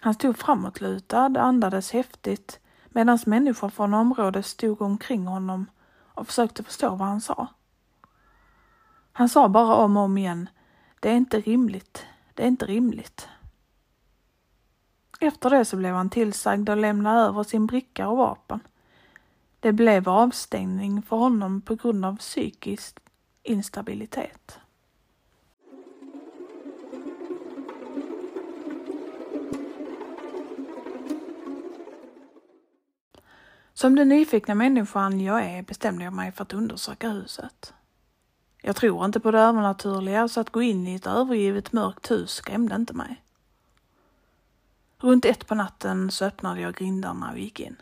Han 0.00 0.14
stod 0.14 0.38
framåtlutad, 0.38 1.40
andades 1.40 1.92
häftigt 1.92 2.60
medan 2.88 3.18
människor 3.26 3.68
från 3.68 3.94
området 3.94 4.46
stod 4.46 4.82
omkring 4.82 5.26
honom 5.26 5.66
och 6.14 6.26
försökte 6.26 6.62
förstå 6.62 6.88
vad 6.88 7.08
han 7.08 7.20
sa. 7.20 7.46
Han 9.12 9.28
sa 9.28 9.48
bara 9.48 9.74
om 9.74 9.96
och 9.96 10.02
om 10.02 10.18
igen, 10.18 10.48
det 11.00 11.10
är 11.10 11.14
inte 11.14 11.40
rimligt, 11.40 12.06
det 12.34 12.42
är 12.42 12.46
inte 12.46 12.66
rimligt. 12.66 13.28
Efter 15.22 15.50
det 15.50 15.64
så 15.64 15.76
blev 15.76 15.94
han 15.94 16.10
tillsagd 16.10 16.68
att 16.68 16.78
lämna 16.78 17.26
över 17.26 17.42
sin 17.42 17.66
bricka 17.66 18.08
och 18.08 18.16
vapen. 18.16 18.60
Det 19.60 19.72
blev 19.72 20.08
avstängning 20.08 21.02
för 21.02 21.16
honom 21.16 21.60
på 21.60 21.74
grund 21.74 22.04
av 22.04 22.16
psykisk 22.16 22.98
instabilitet. 23.42 24.58
Som 33.74 33.96
den 33.96 34.08
nyfikna 34.08 34.54
människan 34.54 35.20
jag 35.20 35.44
är 35.44 35.62
bestämde 35.62 36.04
jag 36.04 36.12
mig 36.12 36.32
för 36.32 36.42
att 36.42 36.52
undersöka 36.52 37.08
huset. 37.08 37.74
Jag 38.62 38.76
tror 38.76 39.04
inte 39.04 39.20
på 39.20 39.30
det 39.30 39.40
övernaturliga 39.40 40.28
så 40.28 40.40
att 40.40 40.50
gå 40.50 40.62
in 40.62 40.86
i 40.86 40.94
ett 40.94 41.06
övergivet 41.06 41.72
mörkt 41.72 42.10
hus 42.10 42.30
skrämde 42.30 42.74
inte 42.74 42.94
mig. 42.94 43.22
Runt 45.02 45.24
ett 45.24 45.46
på 45.46 45.54
natten 45.54 46.10
så 46.10 46.24
öppnade 46.24 46.60
jag 46.60 46.74
grindarna 46.74 47.30
och 47.30 47.38
gick 47.38 47.60
in. 47.60 47.76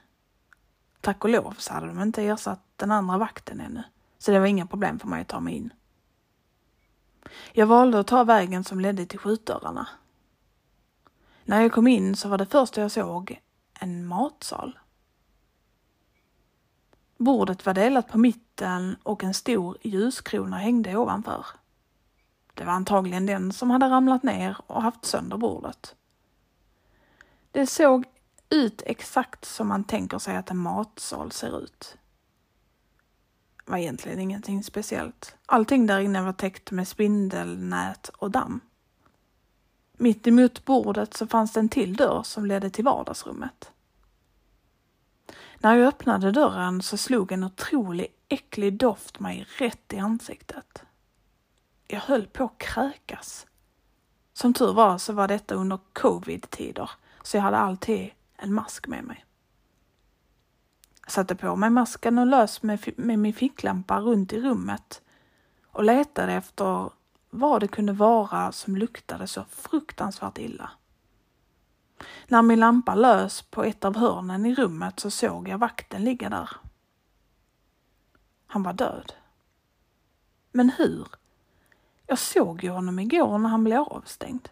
Tack 1.00 1.24
och 1.24 1.30
lov 1.30 1.54
så 1.58 1.72
hade 1.74 1.86
de 1.86 2.02
inte 2.02 2.22
ersatt 2.22 2.60
den 2.76 2.90
andra 2.90 3.18
vakten 3.18 3.60
ännu, 3.60 3.82
så 4.18 4.30
det 4.30 4.38
var 4.38 4.46
inga 4.46 4.66
problem 4.66 4.98
för 4.98 5.08
mig 5.08 5.22
att 5.22 5.28
ta 5.28 5.40
mig 5.40 5.54
in. 5.54 5.72
Jag 7.52 7.66
valde 7.66 7.98
att 7.98 8.06
ta 8.06 8.24
vägen 8.24 8.64
som 8.64 8.80
ledde 8.80 9.06
till 9.06 9.18
skjutdörrarna. 9.18 9.88
När 11.44 11.62
jag 11.62 11.72
kom 11.72 11.86
in 11.86 12.16
så 12.16 12.28
var 12.28 12.38
det 12.38 12.46
första 12.46 12.80
jag 12.80 12.90
såg 12.90 13.40
en 13.80 14.06
matsal. 14.06 14.78
Bordet 17.16 17.66
var 17.66 17.74
delat 17.74 18.08
på 18.08 18.18
mitten 18.18 18.96
och 19.02 19.24
en 19.24 19.34
stor 19.34 19.76
ljuskrona 19.82 20.56
hängde 20.56 20.96
ovanför. 20.96 21.46
Det 22.54 22.64
var 22.64 22.72
antagligen 22.72 23.26
den 23.26 23.52
som 23.52 23.70
hade 23.70 23.86
ramlat 23.86 24.22
ner 24.22 24.56
och 24.66 24.82
haft 24.82 25.04
sönder 25.04 25.36
bordet. 25.36 25.94
Det 27.52 27.66
såg 27.66 28.04
ut 28.50 28.82
exakt 28.86 29.44
som 29.44 29.68
man 29.68 29.84
tänker 29.84 30.18
sig 30.18 30.36
att 30.36 30.50
en 30.50 30.58
matsal 30.58 31.32
ser 31.32 31.62
ut. 31.62 31.96
Det 33.64 33.70
var 33.70 33.78
egentligen 33.78 34.20
ingenting 34.20 34.62
speciellt. 34.62 35.36
Allting 35.46 35.86
där 35.86 36.00
inne 36.00 36.22
var 36.22 36.32
täckt 36.32 36.70
med 36.70 36.88
spindelnät 36.88 38.08
och 38.08 38.30
damm. 38.30 38.60
Mitt 39.92 40.26
emot 40.26 40.64
bordet 40.64 41.14
så 41.14 41.26
fanns 41.26 41.52
det 41.52 41.60
en 41.60 41.68
till 41.68 41.96
dörr 41.96 42.22
som 42.22 42.46
ledde 42.46 42.70
till 42.70 42.84
vardagsrummet. 42.84 43.72
När 45.58 45.74
jag 45.74 45.88
öppnade 45.88 46.32
dörren 46.32 46.82
så 46.82 46.96
slog 46.96 47.32
en 47.32 47.44
otrolig 47.44 48.06
äcklig 48.28 48.78
doft 48.78 49.20
mig 49.20 49.46
rätt 49.58 49.92
i 49.92 49.98
ansiktet. 49.98 50.82
Jag 51.86 52.00
höll 52.00 52.26
på 52.26 52.44
att 52.44 52.58
kräkas. 52.58 53.46
Som 54.32 54.54
tur 54.54 54.72
var 54.72 54.98
så 54.98 55.12
var 55.12 55.28
detta 55.28 55.54
under 55.54 55.78
covid-tider, 55.92 56.90
så 57.22 57.36
jag 57.36 57.42
hade 57.42 57.58
alltid 57.58 58.10
en 58.36 58.54
mask 58.54 58.86
med 58.86 59.04
mig. 59.04 59.24
Jag 61.02 61.10
satte 61.10 61.34
på 61.34 61.56
mig 61.56 61.70
masken 61.70 62.18
och 62.18 62.26
lös 62.26 62.62
med, 62.62 62.88
med 62.96 63.18
min 63.18 63.34
ficklampa 63.34 64.00
runt 64.00 64.32
i 64.32 64.40
rummet 64.40 65.02
och 65.66 65.84
letade 65.84 66.32
efter 66.32 66.90
vad 67.30 67.60
det 67.60 67.68
kunde 67.68 67.92
vara 67.92 68.52
som 68.52 68.76
luktade 68.76 69.26
så 69.26 69.44
fruktansvärt 69.44 70.38
illa. 70.38 70.70
När 72.28 72.42
min 72.42 72.60
lampa 72.60 72.94
lös 72.94 73.42
på 73.42 73.64
ett 73.64 73.84
av 73.84 73.96
hörnen 73.96 74.46
i 74.46 74.54
rummet 74.54 75.00
så 75.00 75.10
såg 75.10 75.48
jag 75.48 75.58
vakten 75.58 76.04
ligga 76.04 76.28
där. 76.28 76.50
han 78.46 78.62
var 78.62 78.72
död. 78.72 79.12
Men 80.52 80.70
hur? 80.70 81.08
Jag 82.06 82.18
såg 82.18 82.64
ju 82.64 82.70
honom 82.70 82.98
igår 82.98 83.38
när 83.38 83.48
han 83.48 83.64
blev 83.64 83.80
avstängd. 83.80 84.48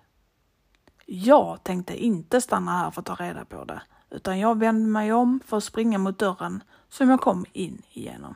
Jag 1.06 1.64
tänkte 1.64 2.04
inte 2.04 2.40
stanna 2.40 2.70
här 2.70 2.90
för 2.90 3.00
att 3.00 3.06
ta 3.06 3.14
reda 3.14 3.44
på 3.44 3.64
det, 3.64 3.82
utan 4.10 4.38
jag 4.38 4.58
vände 4.58 4.88
mig 4.88 5.12
om 5.12 5.40
för 5.46 5.56
att 5.56 5.64
springa 5.64 5.98
mot 5.98 6.18
dörren 6.18 6.62
som 6.88 7.10
jag 7.10 7.20
kom 7.20 7.44
in 7.52 7.82
igenom. 7.92 8.34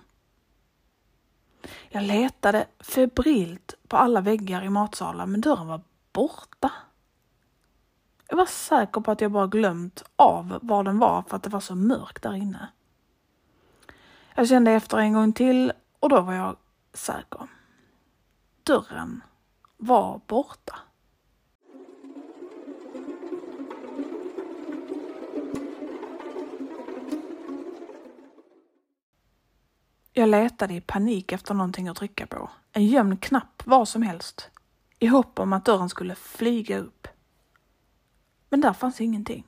Jag 1.89 2.03
letade 2.03 2.67
febrilt 2.81 3.75
på 3.89 3.97
alla 3.97 4.21
väggar 4.21 4.65
i 4.65 4.71
matsalen, 4.71 5.31
men 5.31 5.41
dörren 5.41 5.67
var 5.67 5.81
borta. 6.13 6.73
Jag 8.29 8.37
var 8.37 8.47
säker 8.47 9.01
på 9.01 9.11
att 9.11 9.21
jag 9.21 9.33
bara 9.33 9.47
glömt 9.47 10.03
av 10.17 10.59
var 10.63 10.85
den 10.85 10.99
var 10.99 11.23
för 11.23 11.37
att 11.37 11.43
det 11.43 11.51
var 11.51 11.61
så 11.61 11.75
mörkt 11.75 12.23
där 12.23 12.35
inne. 12.35 12.69
Jag 14.35 14.49
kände 14.49 14.71
efter 14.71 14.99
en 14.99 15.13
gång 15.13 15.33
till 15.33 15.73
och 16.01 16.09
då 16.09 16.21
var 16.21 16.33
jag 16.33 16.57
säker. 16.93 17.49
Dörren 18.63 19.23
var 19.77 20.21
borta. 20.27 20.79
Jag 30.21 30.29
letade 30.29 30.75
i 30.75 30.81
panik 30.81 31.33
efter 31.33 31.55
någonting 31.55 31.89
att 31.89 31.97
trycka 31.97 32.27
på. 32.27 32.51
En 32.73 32.87
gömd 32.87 33.23
knapp, 33.23 33.63
vad 33.65 33.89
som 33.89 34.03
helst. 34.03 34.51
I 34.99 35.07
hopp 35.07 35.39
om 35.39 35.53
att 35.53 35.65
dörren 35.65 35.89
skulle 35.89 36.15
flyga 36.15 36.79
upp. 36.79 37.09
Men 38.49 38.61
där 38.61 38.73
fanns 38.73 39.01
ingenting. 39.01 39.47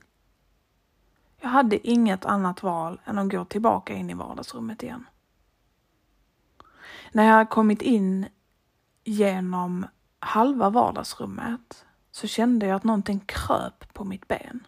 Jag 1.41 1.49
hade 1.49 1.87
inget 1.87 2.25
annat 2.25 2.63
val 2.63 3.01
än 3.05 3.19
att 3.19 3.29
gå 3.29 3.45
tillbaka 3.45 3.93
in 3.93 4.09
i 4.09 4.13
vardagsrummet 4.13 4.83
igen. 4.83 5.05
När 7.11 7.23
jag 7.23 7.49
kommit 7.49 7.81
in 7.81 8.25
genom 9.03 9.85
halva 10.19 10.69
vardagsrummet 10.69 11.85
så 12.11 12.27
kände 12.27 12.65
jag 12.65 12.75
att 12.75 12.83
någonting 12.83 13.19
kröp 13.19 13.93
på 13.93 14.03
mitt 14.03 14.27
ben. 14.27 14.67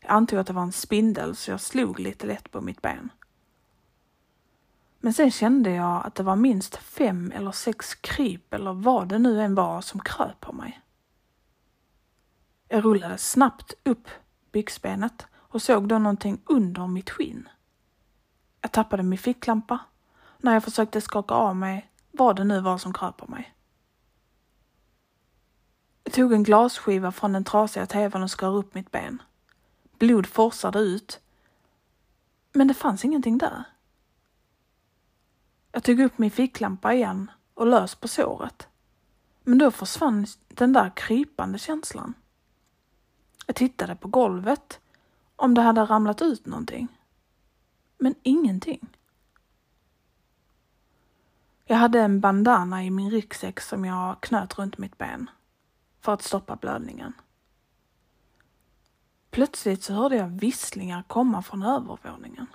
Jag 0.00 0.10
antog 0.10 0.38
att 0.38 0.46
det 0.46 0.52
var 0.52 0.62
en 0.62 0.72
spindel 0.72 1.36
så 1.36 1.50
jag 1.50 1.60
slog 1.60 2.00
lite 2.00 2.26
lätt 2.26 2.50
på 2.50 2.60
mitt 2.60 2.82
ben. 2.82 3.10
Men 5.04 5.12
sen 5.12 5.30
kände 5.30 5.70
jag 5.70 6.06
att 6.06 6.14
det 6.14 6.22
var 6.22 6.36
minst 6.36 6.76
fem 6.76 7.32
eller 7.34 7.52
sex 7.52 7.94
kryp 7.94 8.54
eller 8.54 8.72
vad 8.72 9.08
det 9.08 9.18
nu 9.18 9.42
än 9.42 9.54
var 9.54 9.80
som 9.80 10.00
kröp 10.00 10.40
på 10.40 10.52
mig. 10.52 10.80
Jag 12.68 12.84
rullade 12.84 13.18
snabbt 13.18 13.74
upp 13.84 14.08
byxbenet 14.52 15.26
och 15.34 15.62
såg 15.62 15.88
då 15.88 15.98
någonting 15.98 16.40
under 16.46 16.86
mitt 16.86 17.10
skinn. 17.10 17.48
Jag 18.60 18.72
tappade 18.72 19.02
min 19.02 19.18
ficklampa. 19.18 19.78
När 20.38 20.52
jag 20.54 20.64
försökte 20.64 21.00
skaka 21.00 21.34
av 21.34 21.56
mig 21.56 21.90
vad 22.10 22.36
det 22.36 22.44
nu 22.44 22.60
var 22.60 22.78
som 22.78 22.92
kröp 22.92 23.16
på 23.16 23.26
mig. 23.26 23.54
Jag 26.04 26.12
tog 26.12 26.32
en 26.32 26.42
glasskiva 26.42 27.12
från 27.12 27.32
den 27.32 27.44
trasiga 27.44 27.86
tvn 27.86 28.22
och 28.22 28.30
skar 28.30 28.56
upp 28.56 28.74
mitt 28.74 28.90
ben. 28.90 29.22
Blod 29.98 30.26
forsade 30.26 30.78
ut. 30.78 31.20
Men 32.52 32.68
det 32.68 32.74
fanns 32.74 33.04
ingenting 33.04 33.38
där. 33.38 33.64
Jag 35.72 35.84
tog 35.84 36.00
upp 36.00 36.18
min 36.18 36.30
ficklampa 36.30 36.94
igen 36.94 37.30
och 37.54 37.66
lös 37.66 37.94
på 37.94 38.08
såret. 38.08 38.68
Men 39.44 39.58
då 39.58 39.70
försvann 39.70 40.26
den 40.48 40.72
där 40.72 40.92
krypande 40.96 41.58
känslan. 41.58 42.14
Jag 43.46 43.56
tittade 43.56 43.96
på 43.96 44.08
golvet 44.08 44.80
om 45.36 45.54
det 45.54 45.62
hade 45.62 45.80
ramlat 45.80 46.22
ut 46.22 46.46
någonting. 46.46 46.88
Men 47.98 48.14
ingenting. 48.22 48.88
Jag 51.64 51.76
hade 51.76 52.00
en 52.00 52.20
bandana 52.20 52.84
i 52.84 52.90
min 52.90 53.10
ryggsäck 53.10 53.60
som 53.60 53.84
jag 53.84 54.20
knöt 54.20 54.58
runt 54.58 54.78
mitt 54.78 54.98
ben 54.98 55.30
för 56.00 56.12
att 56.12 56.22
stoppa 56.22 56.56
blödningen. 56.56 57.12
Plötsligt 59.30 59.82
så 59.82 59.94
hörde 59.94 60.16
jag 60.16 60.28
visslingar 60.28 61.02
komma 61.02 61.42
från 61.42 61.62
övervåningen. 61.62 62.46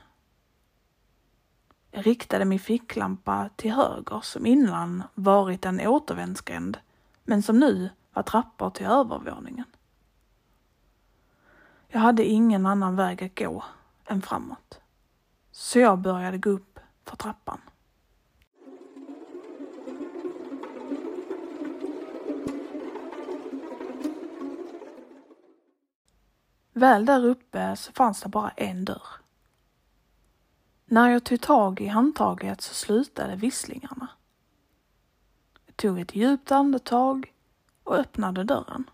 Jag 1.98 2.08
riktade 2.08 2.46
min 2.46 2.60
ficklampa 2.60 3.50
till 3.56 3.72
höger 3.72 4.20
som 4.24 4.46
innan 4.46 5.04
varit 5.14 5.66
en 5.66 5.88
återvändsgränd 5.88 6.78
men 7.24 7.44
som 7.44 7.60
nu 7.60 7.90
var 8.14 8.24
trappor 8.24 8.70
till 8.70 8.86
övervåningen. 8.86 9.66
Jag 11.88 12.00
hade 12.00 12.26
ingen 12.26 12.66
annan 12.66 12.96
väg 12.96 13.24
att 13.24 13.40
gå 13.40 13.64
än 14.06 14.22
framåt. 14.22 14.80
Så 15.52 15.80
jag 15.80 16.00
började 16.00 16.38
gå 16.38 16.50
upp 16.50 16.80
för 17.06 17.18
trappan. 17.18 17.62
Väl 26.74 27.06
där 27.06 27.26
uppe 27.26 27.76
så 27.76 27.92
fanns 27.92 28.22
det 28.22 28.30
bara 28.30 28.50
en 28.50 28.86
dörr. 28.86 29.27
När 30.90 31.10
jag 31.10 31.24
tog 31.24 31.42
tag 31.42 31.82
i 31.82 31.88
handtaget 31.88 32.62
så 32.62 32.74
slutade 32.74 33.36
visslingarna. 33.36 34.08
Jag 35.66 35.78
tog 35.78 36.00
ett 36.00 36.16
djupt 36.16 36.52
andetag 36.52 37.34
och 37.84 37.96
öppnade 37.96 38.44
dörren. 38.44 38.90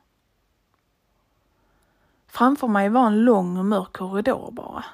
Framför 2.27 2.67
mig 2.67 2.89
var 2.89 3.07
en 3.07 3.25
lång 3.25 3.57
och 3.57 3.65
mörk 3.65 3.93
korridor 3.93 4.51
bara. 4.51 4.85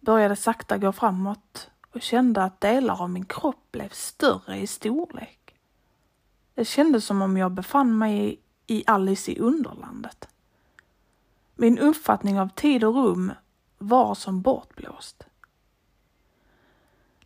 Började 0.00 0.36
sakta 0.36 0.78
gå 0.78 0.92
framåt 0.92 1.70
och 1.92 2.02
kände 2.02 2.44
att 2.44 2.60
delar 2.60 3.02
av 3.02 3.10
min 3.10 3.26
kropp 3.26 3.72
blev 3.72 3.88
större 3.88 4.56
i 4.56 4.66
storlek. 4.66 5.54
Det 6.54 6.64
kändes 6.64 7.04
som 7.04 7.22
om 7.22 7.36
jag 7.36 7.52
befann 7.52 7.98
mig 7.98 8.40
i 8.66 8.84
Alice 8.86 9.32
i 9.32 9.38
Underlandet. 9.38 10.28
Min 11.54 11.78
uppfattning 11.78 12.40
av 12.40 12.48
tid 12.48 12.84
och 12.84 12.94
rum 12.94 13.32
var 13.78 14.14
som 14.14 14.42
bortblåst. 14.42 15.26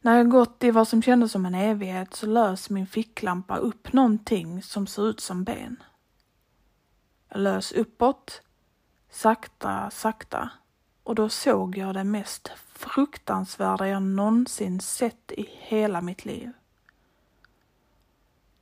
När 0.04 0.16
jag 0.16 0.30
gått 0.30 0.64
i 0.64 0.70
vad 0.70 0.88
som 0.88 1.02
kändes 1.02 1.32
som 1.32 1.46
en 1.46 1.54
evighet 1.54 2.14
så 2.14 2.26
lös 2.26 2.70
min 2.70 2.86
ficklampa 2.86 3.56
upp 3.56 3.92
någonting 3.92 4.62
som 4.62 4.86
såg 4.86 5.06
ut 5.06 5.20
som 5.20 5.44
ben. 5.44 5.82
Jag 7.28 7.40
lös 7.40 7.72
uppåt, 7.72 8.42
sakta, 9.10 9.90
sakta 9.90 10.50
och 11.02 11.14
då 11.14 11.28
såg 11.28 11.76
jag 11.76 11.94
det 11.94 12.04
mest 12.04 12.48
fruktansvärda 12.72 13.88
jag 13.88 14.02
någonsin 14.02 14.80
sett 14.80 15.32
i 15.32 15.48
hela 15.50 16.00
mitt 16.00 16.24
liv. 16.24 16.52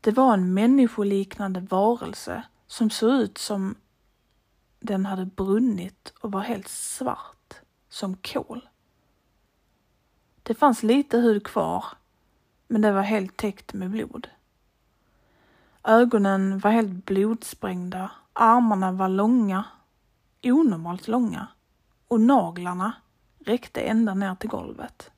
Det 0.00 0.10
var 0.10 0.34
en 0.34 0.54
människoliknande 0.54 1.60
varelse 1.60 2.42
som 2.66 2.90
såg 2.90 3.12
ut 3.12 3.38
som 3.38 3.74
den 4.80 5.06
hade 5.06 5.26
brunnit 5.26 6.12
och 6.20 6.32
var 6.32 6.40
helt 6.40 6.68
svart 6.68 7.54
som 7.88 8.16
kol. 8.16 8.68
Det 10.42 10.54
fanns 10.54 10.82
lite 10.82 11.18
hud 11.18 11.44
kvar, 11.44 11.84
men 12.68 12.82
det 12.82 12.92
var 12.92 13.02
helt 13.02 13.36
täckt 13.36 13.72
med 13.72 13.90
blod. 13.90 14.28
Ögonen 15.84 16.58
var 16.58 16.70
helt 16.70 17.06
blodsprängda, 17.06 18.10
armarna 18.32 18.92
var 18.92 19.08
långa, 19.08 19.64
onormalt 20.42 21.08
långa 21.08 21.46
och 22.08 22.20
naglarna 22.20 22.92
räckte 23.38 23.80
ända 23.80 24.14
ner 24.14 24.34
till 24.34 24.48
golvet. 24.48 25.10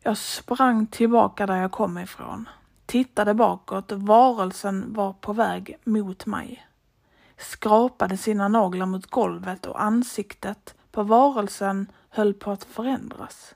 Jag 0.00 0.18
sprang 0.18 0.86
tillbaka 0.86 1.46
där 1.46 1.56
jag 1.56 1.72
kom 1.72 1.98
ifrån, 1.98 2.48
tittade 2.86 3.34
bakåt 3.34 3.92
och 3.92 4.02
varelsen 4.02 4.92
var 4.92 5.12
på 5.12 5.32
väg 5.32 5.78
mot 5.84 6.26
mig. 6.26 6.66
Skrapade 7.36 8.16
sina 8.16 8.48
naglar 8.48 8.86
mot 8.86 9.06
golvet 9.06 9.66
och 9.66 9.82
ansiktet 9.82 10.74
på 10.90 11.02
varelsen 11.02 11.86
höll 12.18 12.34
på 12.34 12.50
att 12.50 12.64
förändras. 12.64 13.54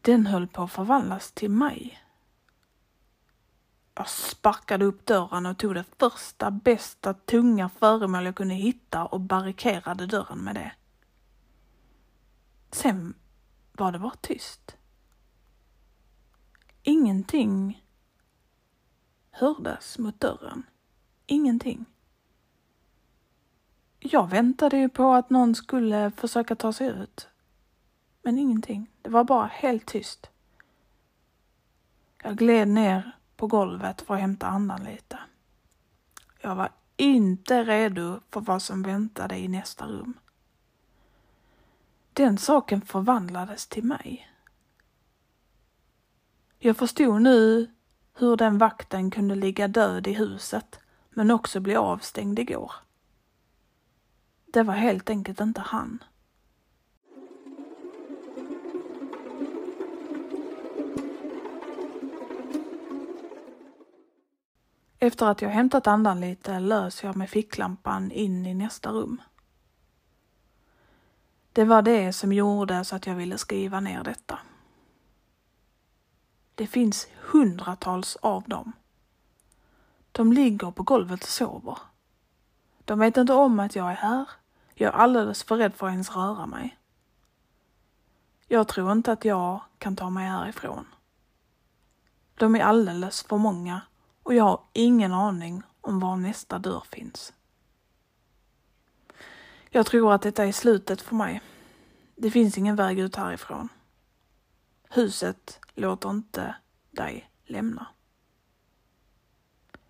Den 0.00 0.26
höll 0.26 0.48
på 0.48 0.62
att 0.62 0.72
förvandlas 0.72 1.32
till 1.32 1.50
mig. 1.50 2.02
Jag 3.94 4.08
sparkade 4.08 4.84
upp 4.84 5.06
dörren 5.06 5.46
och 5.46 5.58
tog 5.58 5.74
det 5.74 5.84
första, 5.98 6.50
bästa, 6.50 7.14
tunga 7.14 7.68
föremål 7.68 8.24
jag 8.24 8.36
kunde 8.36 8.54
hitta 8.54 9.04
och 9.04 9.20
barrikerade 9.20 10.06
dörren 10.06 10.38
med 10.38 10.54
det. 10.54 10.72
Sen 12.72 13.14
var 13.72 13.92
det 13.92 13.98
bara 13.98 14.16
tyst. 14.20 14.76
Ingenting 16.82 17.84
hördes 19.30 19.98
mot 19.98 20.20
dörren. 20.20 20.62
Ingenting. 21.26 21.84
Jag 24.02 24.30
väntade 24.30 24.76
ju 24.76 24.88
på 24.88 25.12
att 25.12 25.30
någon 25.30 25.54
skulle 25.54 26.10
försöka 26.10 26.54
ta 26.54 26.72
sig 26.72 26.88
ut. 26.88 27.28
Men 28.22 28.38
ingenting. 28.38 28.90
Det 29.02 29.10
var 29.10 29.24
bara 29.24 29.46
helt 29.46 29.86
tyst. 29.86 30.30
Jag 32.22 32.36
gled 32.36 32.68
ner 32.68 33.16
på 33.36 33.46
golvet 33.46 34.00
för 34.00 34.14
att 34.14 34.20
hämta 34.20 34.46
andan 34.46 34.84
lite. 34.84 35.18
Jag 36.40 36.54
var 36.54 36.68
inte 36.96 37.64
redo 37.64 38.20
för 38.30 38.40
vad 38.40 38.62
som 38.62 38.82
väntade 38.82 39.38
i 39.38 39.48
nästa 39.48 39.86
rum. 39.86 40.14
Den 42.12 42.38
saken 42.38 42.82
förvandlades 42.82 43.66
till 43.66 43.84
mig. 43.84 44.30
Jag 46.58 46.76
förstod 46.76 47.22
nu 47.22 47.70
hur 48.14 48.36
den 48.36 48.58
vakten 48.58 49.10
kunde 49.10 49.34
ligga 49.34 49.68
död 49.68 50.06
i 50.06 50.12
huset 50.12 50.80
men 51.10 51.30
också 51.30 51.60
bli 51.60 51.76
avstängd 51.76 52.38
igår. 52.38 52.72
Det 54.52 54.62
var 54.62 54.74
helt 54.74 55.10
enkelt 55.10 55.40
inte 55.40 55.60
han. 55.60 56.04
Efter 64.98 65.26
att 65.26 65.42
jag 65.42 65.50
hämtat 65.50 65.86
andan 65.86 66.20
lite 66.20 66.60
lös 66.60 67.02
jag 67.02 67.16
med 67.16 67.30
ficklampan 67.30 68.10
in 68.10 68.46
i 68.46 68.54
nästa 68.54 68.90
rum. 68.90 69.22
Det 71.52 71.64
var 71.64 71.82
det 71.82 72.12
som 72.12 72.32
gjorde 72.32 72.84
så 72.84 72.96
att 72.96 73.06
jag 73.06 73.14
ville 73.14 73.38
skriva 73.38 73.80
ner 73.80 74.04
detta. 74.04 74.38
Det 76.54 76.66
finns 76.66 77.08
hundratals 77.20 78.16
av 78.16 78.42
dem. 78.42 78.72
De 80.12 80.32
ligger 80.32 80.70
på 80.70 80.82
golvet 80.82 81.22
och 81.22 81.28
sover. 81.28 81.78
De 82.84 82.98
vet 82.98 83.16
inte 83.16 83.32
om 83.32 83.60
att 83.60 83.76
jag 83.76 83.90
är 83.90 83.94
här. 83.94 84.26
Jag 84.80 84.94
är 84.94 84.98
alldeles 84.98 85.42
för 85.42 85.56
rädd 85.56 85.74
för 85.74 85.86
att 85.86 85.92
ens 85.92 86.16
röra 86.16 86.46
mig. 86.46 86.78
Jag 88.48 88.68
tror 88.68 88.92
inte 88.92 89.12
att 89.12 89.24
jag 89.24 89.60
kan 89.78 89.96
ta 89.96 90.10
mig 90.10 90.26
härifrån. 90.26 90.86
De 92.34 92.56
är 92.56 92.60
alldeles 92.60 93.22
för 93.22 93.36
många 93.36 93.80
och 94.22 94.34
jag 94.34 94.44
har 94.44 94.60
ingen 94.72 95.12
aning 95.12 95.62
om 95.80 96.00
var 96.00 96.16
nästa 96.16 96.58
dörr 96.58 96.82
finns. 96.90 97.32
Jag 99.70 99.86
tror 99.86 100.12
att 100.12 100.22
detta 100.22 100.44
är 100.44 100.52
slutet 100.52 101.00
för 101.00 101.14
mig. 101.14 101.42
Det 102.16 102.30
finns 102.30 102.58
ingen 102.58 102.76
väg 102.76 102.98
ut 102.98 103.16
härifrån. 103.16 103.68
Huset 104.88 105.60
låter 105.74 106.10
inte 106.10 106.54
dig 106.90 107.30
lämna. 107.44 107.86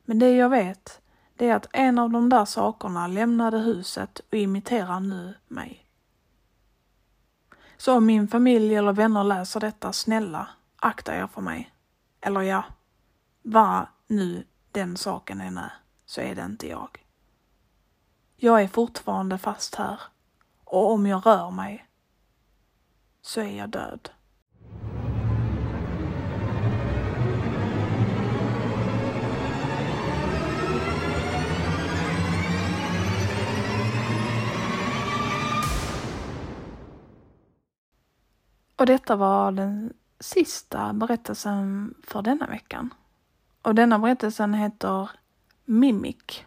Men 0.05 0.19
det 0.19 0.31
jag 0.31 0.49
vet, 0.49 1.01
det 1.41 1.49
är 1.49 1.57
att 1.57 1.67
en 1.73 1.99
av 1.99 2.11
de 2.11 2.29
där 2.29 2.45
sakerna 2.45 3.07
lämnade 3.07 3.59
huset 3.59 4.19
och 4.19 4.35
imiterar 4.35 5.01
nu 5.01 5.35
mig. 5.49 5.87
Så 7.77 7.97
om 7.97 8.07
min 8.07 8.29
familj 8.29 8.75
eller 8.75 8.93
vänner 8.93 9.25
läser 9.25 9.61
detta, 9.61 9.93
snälla, 9.93 10.49
akta 10.77 11.17
er 11.17 11.27
för 11.27 11.41
mig. 11.41 11.73
Eller 12.21 12.41
ja, 12.41 12.65
vad 13.43 13.87
nu 14.07 14.45
den 14.73 14.97
saken 14.97 15.41
än 15.41 15.59
är, 15.59 15.73
så 16.07 16.21
är 16.21 16.35
det 16.35 16.45
inte 16.45 16.69
jag. 16.69 17.05
Jag 18.37 18.63
är 18.63 18.69
fortfarande 18.69 19.39
fast 19.39 19.75
här 19.75 20.01
och 20.65 20.93
om 20.93 21.07
jag 21.07 21.27
rör 21.27 21.51
mig 21.51 21.87
så 23.23 23.41
är 23.41 23.59
jag 23.59 23.71
död. 23.71 24.11
Och 38.81 38.87
detta 38.87 39.17
var 39.17 39.53
den 39.53 39.93
sista 40.21 40.93
berättelsen 40.93 41.95
för 42.03 42.23
denna 42.23 42.47
veckan. 42.47 42.95
Och 43.63 43.75
denna 43.75 43.99
berättelsen 43.99 44.55
heter 44.55 45.11
Mimic. 45.65 46.45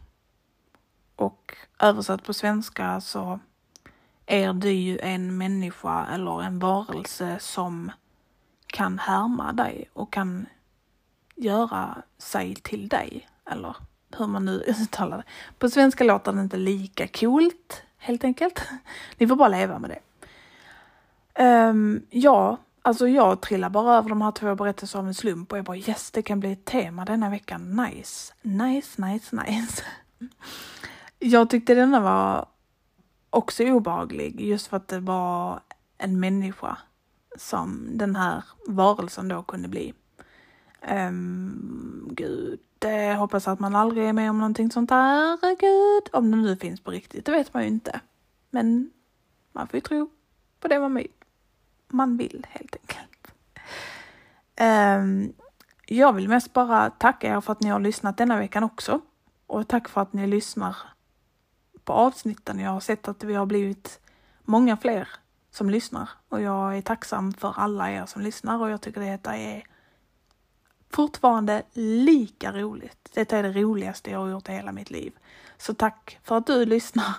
Och 1.15 1.57
översatt 1.79 2.23
på 2.23 2.33
svenska 2.33 3.01
så 3.01 3.39
är 4.25 4.53
du 4.53 4.71
ju 4.71 4.99
en 4.99 5.37
människa 5.37 6.05
eller 6.05 6.41
en 6.41 6.59
varelse 6.59 7.37
som 7.39 7.91
kan 8.67 8.99
härma 8.99 9.53
dig 9.53 9.89
och 9.93 10.13
kan 10.13 10.45
göra 11.35 12.01
sig 12.17 12.55
till 12.55 12.87
dig. 12.87 13.29
Eller 13.45 13.75
hur 14.17 14.27
man 14.27 14.45
nu 14.45 14.63
uttalar 14.67 15.17
det. 15.17 15.23
På 15.59 15.69
svenska 15.69 16.03
låter 16.03 16.33
det 16.33 16.41
inte 16.41 16.57
lika 16.57 17.07
coolt 17.07 17.83
helt 17.97 18.23
enkelt. 18.23 18.61
Ni 19.17 19.27
får 19.27 19.35
bara 19.35 19.49
leva 19.49 19.79
med 19.79 19.89
det. 19.89 19.99
Um, 21.39 22.05
ja, 22.09 22.57
alltså 22.81 23.07
jag 23.07 23.41
trillar 23.41 23.69
bara 23.69 23.97
över 23.97 24.09
de 24.09 24.21
här 24.21 24.31
två 24.31 24.55
berättelserna 24.55 25.01
av 25.01 25.07
en 25.07 25.13
slump 25.13 25.51
och 25.51 25.57
jag 25.57 25.65
bara 25.65 25.77
yes, 25.77 26.11
det 26.11 26.21
kan 26.21 26.39
bli 26.39 26.51
ett 26.51 26.65
tema 26.65 27.05
denna 27.05 27.29
veckan. 27.29 27.75
Nice, 27.75 28.33
nice, 28.41 29.01
nice, 29.01 29.35
nice. 29.35 29.83
jag 31.19 31.49
tyckte 31.49 31.75
denna 31.75 31.99
var 31.99 32.45
också 33.29 33.63
obehaglig 33.63 34.41
just 34.41 34.67
för 34.67 34.77
att 34.77 34.87
det 34.87 34.99
var 34.99 35.59
en 35.97 36.19
människa 36.19 36.77
som 37.37 37.97
den 37.97 38.15
här 38.15 38.43
varelsen 38.67 39.27
då 39.27 39.43
kunde 39.43 39.67
bli. 39.67 39.93
Um, 40.91 42.09
gud, 42.11 42.59
eh, 42.85 43.17
hoppas 43.17 43.47
att 43.47 43.59
man 43.59 43.75
aldrig 43.75 44.05
är 44.05 44.13
med 44.13 44.29
om 44.29 44.37
någonting 44.37 44.71
sånt 44.71 44.91
här. 44.91 45.55
Gud, 45.59 46.09
om 46.13 46.31
det 46.31 46.37
nu 46.37 46.55
finns 46.55 46.81
på 46.81 46.91
riktigt, 46.91 47.25
det 47.25 47.31
vet 47.31 47.53
man 47.53 47.63
ju 47.63 47.69
inte. 47.69 47.99
Men 48.49 48.91
man 49.51 49.67
får 49.67 49.77
ju 49.77 49.81
tro 49.81 50.09
på 50.59 50.67
det 50.67 50.79
man 50.79 50.95
vill 50.95 51.07
man 51.93 52.17
vill 52.17 52.47
helt 52.49 52.75
enkelt. 52.75 53.27
Um, 54.61 55.33
jag 55.85 56.13
vill 56.13 56.29
mest 56.29 56.53
bara 56.53 56.89
tacka 56.89 57.35
er 57.35 57.41
för 57.41 57.51
att 57.51 57.61
ni 57.61 57.69
har 57.69 57.79
lyssnat 57.79 58.17
denna 58.17 58.37
veckan 58.37 58.63
också. 58.63 59.01
Och 59.47 59.67
tack 59.67 59.89
för 59.89 60.01
att 60.01 60.13
ni 60.13 60.27
lyssnar 60.27 60.77
på 61.83 61.93
avsnitten. 61.93 62.59
Jag 62.59 62.71
har 62.71 62.79
sett 62.79 63.07
att 63.07 63.23
vi 63.23 63.33
har 63.33 63.45
blivit 63.45 63.99
många 64.43 64.77
fler 64.77 65.07
som 65.51 65.69
lyssnar 65.69 66.09
och 66.29 66.41
jag 66.41 66.77
är 66.77 66.81
tacksam 66.81 67.33
för 67.33 67.53
alla 67.57 67.91
er 67.91 68.05
som 68.05 68.21
lyssnar 68.21 68.59
och 68.59 68.69
jag 68.69 68.81
tycker 68.81 69.01
detta 69.01 69.37
är 69.37 69.63
fortfarande 70.89 71.63
lika 71.73 72.51
roligt. 72.51 73.09
Detta 73.13 73.37
är 73.37 73.43
det 73.43 73.51
roligaste 73.51 74.11
jag 74.11 74.19
har 74.19 74.29
gjort 74.29 74.49
i 74.49 74.51
hela 74.51 74.71
mitt 74.71 74.91
liv. 74.91 75.13
Så 75.57 75.73
tack 75.73 76.19
för 76.23 76.37
att 76.37 76.47
du 76.47 76.65
lyssnar. 76.65 77.15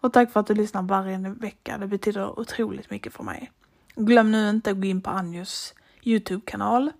Och 0.00 0.12
tack 0.12 0.32
för 0.32 0.40
att 0.40 0.46
du 0.46 0.54
lyssnar 0.54 0.82
varje 0.82 1.18
vecka. 1.18 1.78
Det 1.78 1.86
betyder 1.86 2.40
otroligt 2.40 2.90
mycket 2.90 3.12
för 3.12 3.24
mig. 3.24 3.50
Glöm 3.94 4.32
nu 4.32 4.50
inte 4.50 4.70
att 4.70 4.80
gå 4.80 4.86
in 4.86 5.02
på 5.02 5.10
Anjos 5.10 5.74
Youtube-kanal 6.02 6.92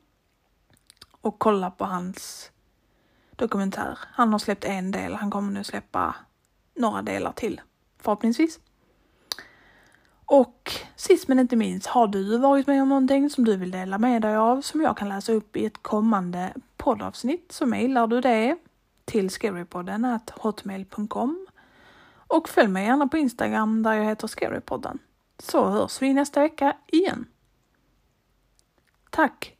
och 1.21 1.39
kolla 1.39 1.71
på 1.71 1.85
hans 1.85 2.51
dokumentär. 3.37 3.99
Han 4.03 4.33
har 4.33 4.39
släppt 4.39 4.65
en 4.65 4.91
del, 4.91 5.15
han 5.15 5.31
kommer 5.31 5.53
nu 5.53 5.65
släppa 5.65 6.15
några 6.75 7.03
delar 7.03 7.33
till 7.33 7.61
förhoppningsvis. 7.99 8.61
Och 10.25 10.73
sist 10.97 11.29
men 11.29 11.39
inte 11.39 11.57
minst, 11.57 11.87
har 11.87 12.07
du 12.07 12.39
varit 12.39 12.67
med 12.67 12.83
om 12.83 12.89
någonting 12.89 13.31
som 13.31 13.45
du 13.45 13.57
vill 13.57 13.71
dela 13.71 13.99
med 13.99 14.23
dig 14.23 14.37
av 14.37 14.61
som 14.61 14.81
jag 14.81 14.97
kan 14.97 15.09
läsa 15.09 15.33
upp 15.33 15.57
i 15.57 15.67
ett 15.67 15.83
kommande 15.83 16.55
poddavsnitt 16.77 17.53
så 17.53 17.67
mejlar 17.67 18.07
du 18.07 18.21
det 18.21 18.57
till 19.05 19.31
scarypodden 19.31 20.19
hotmail.com 20.33 21.47
och 22.31 22.49
följ 22.49 22.69
mig 22.69 22.87
gärna 22.87 23.09
på 23.09 23.19
Instagram 23.19 23.83
där 23.83 23.93
jag 23.93 24.05
heter 24.05 24.27
Scarypodden. 24.27 24.99
Så 25.39 25.69
hörs 25.69 26.03
vi 26.03 26.15
nästa 26.15 26.41
vecka 26.41 26.77
igen. 26.87 27.27
Tack 29.11 29.57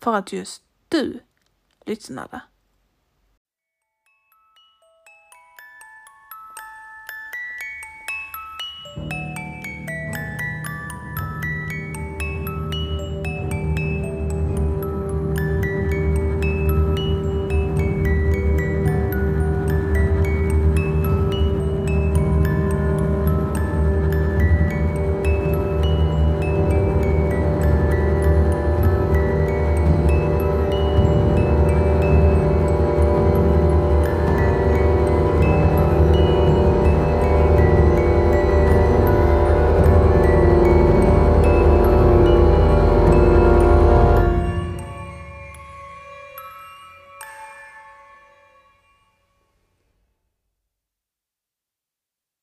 för 0.00 0.14
att 0.14 0.32
just 0.32 0.62
du 0.88 1.20
lyssnade. 1.84 2.40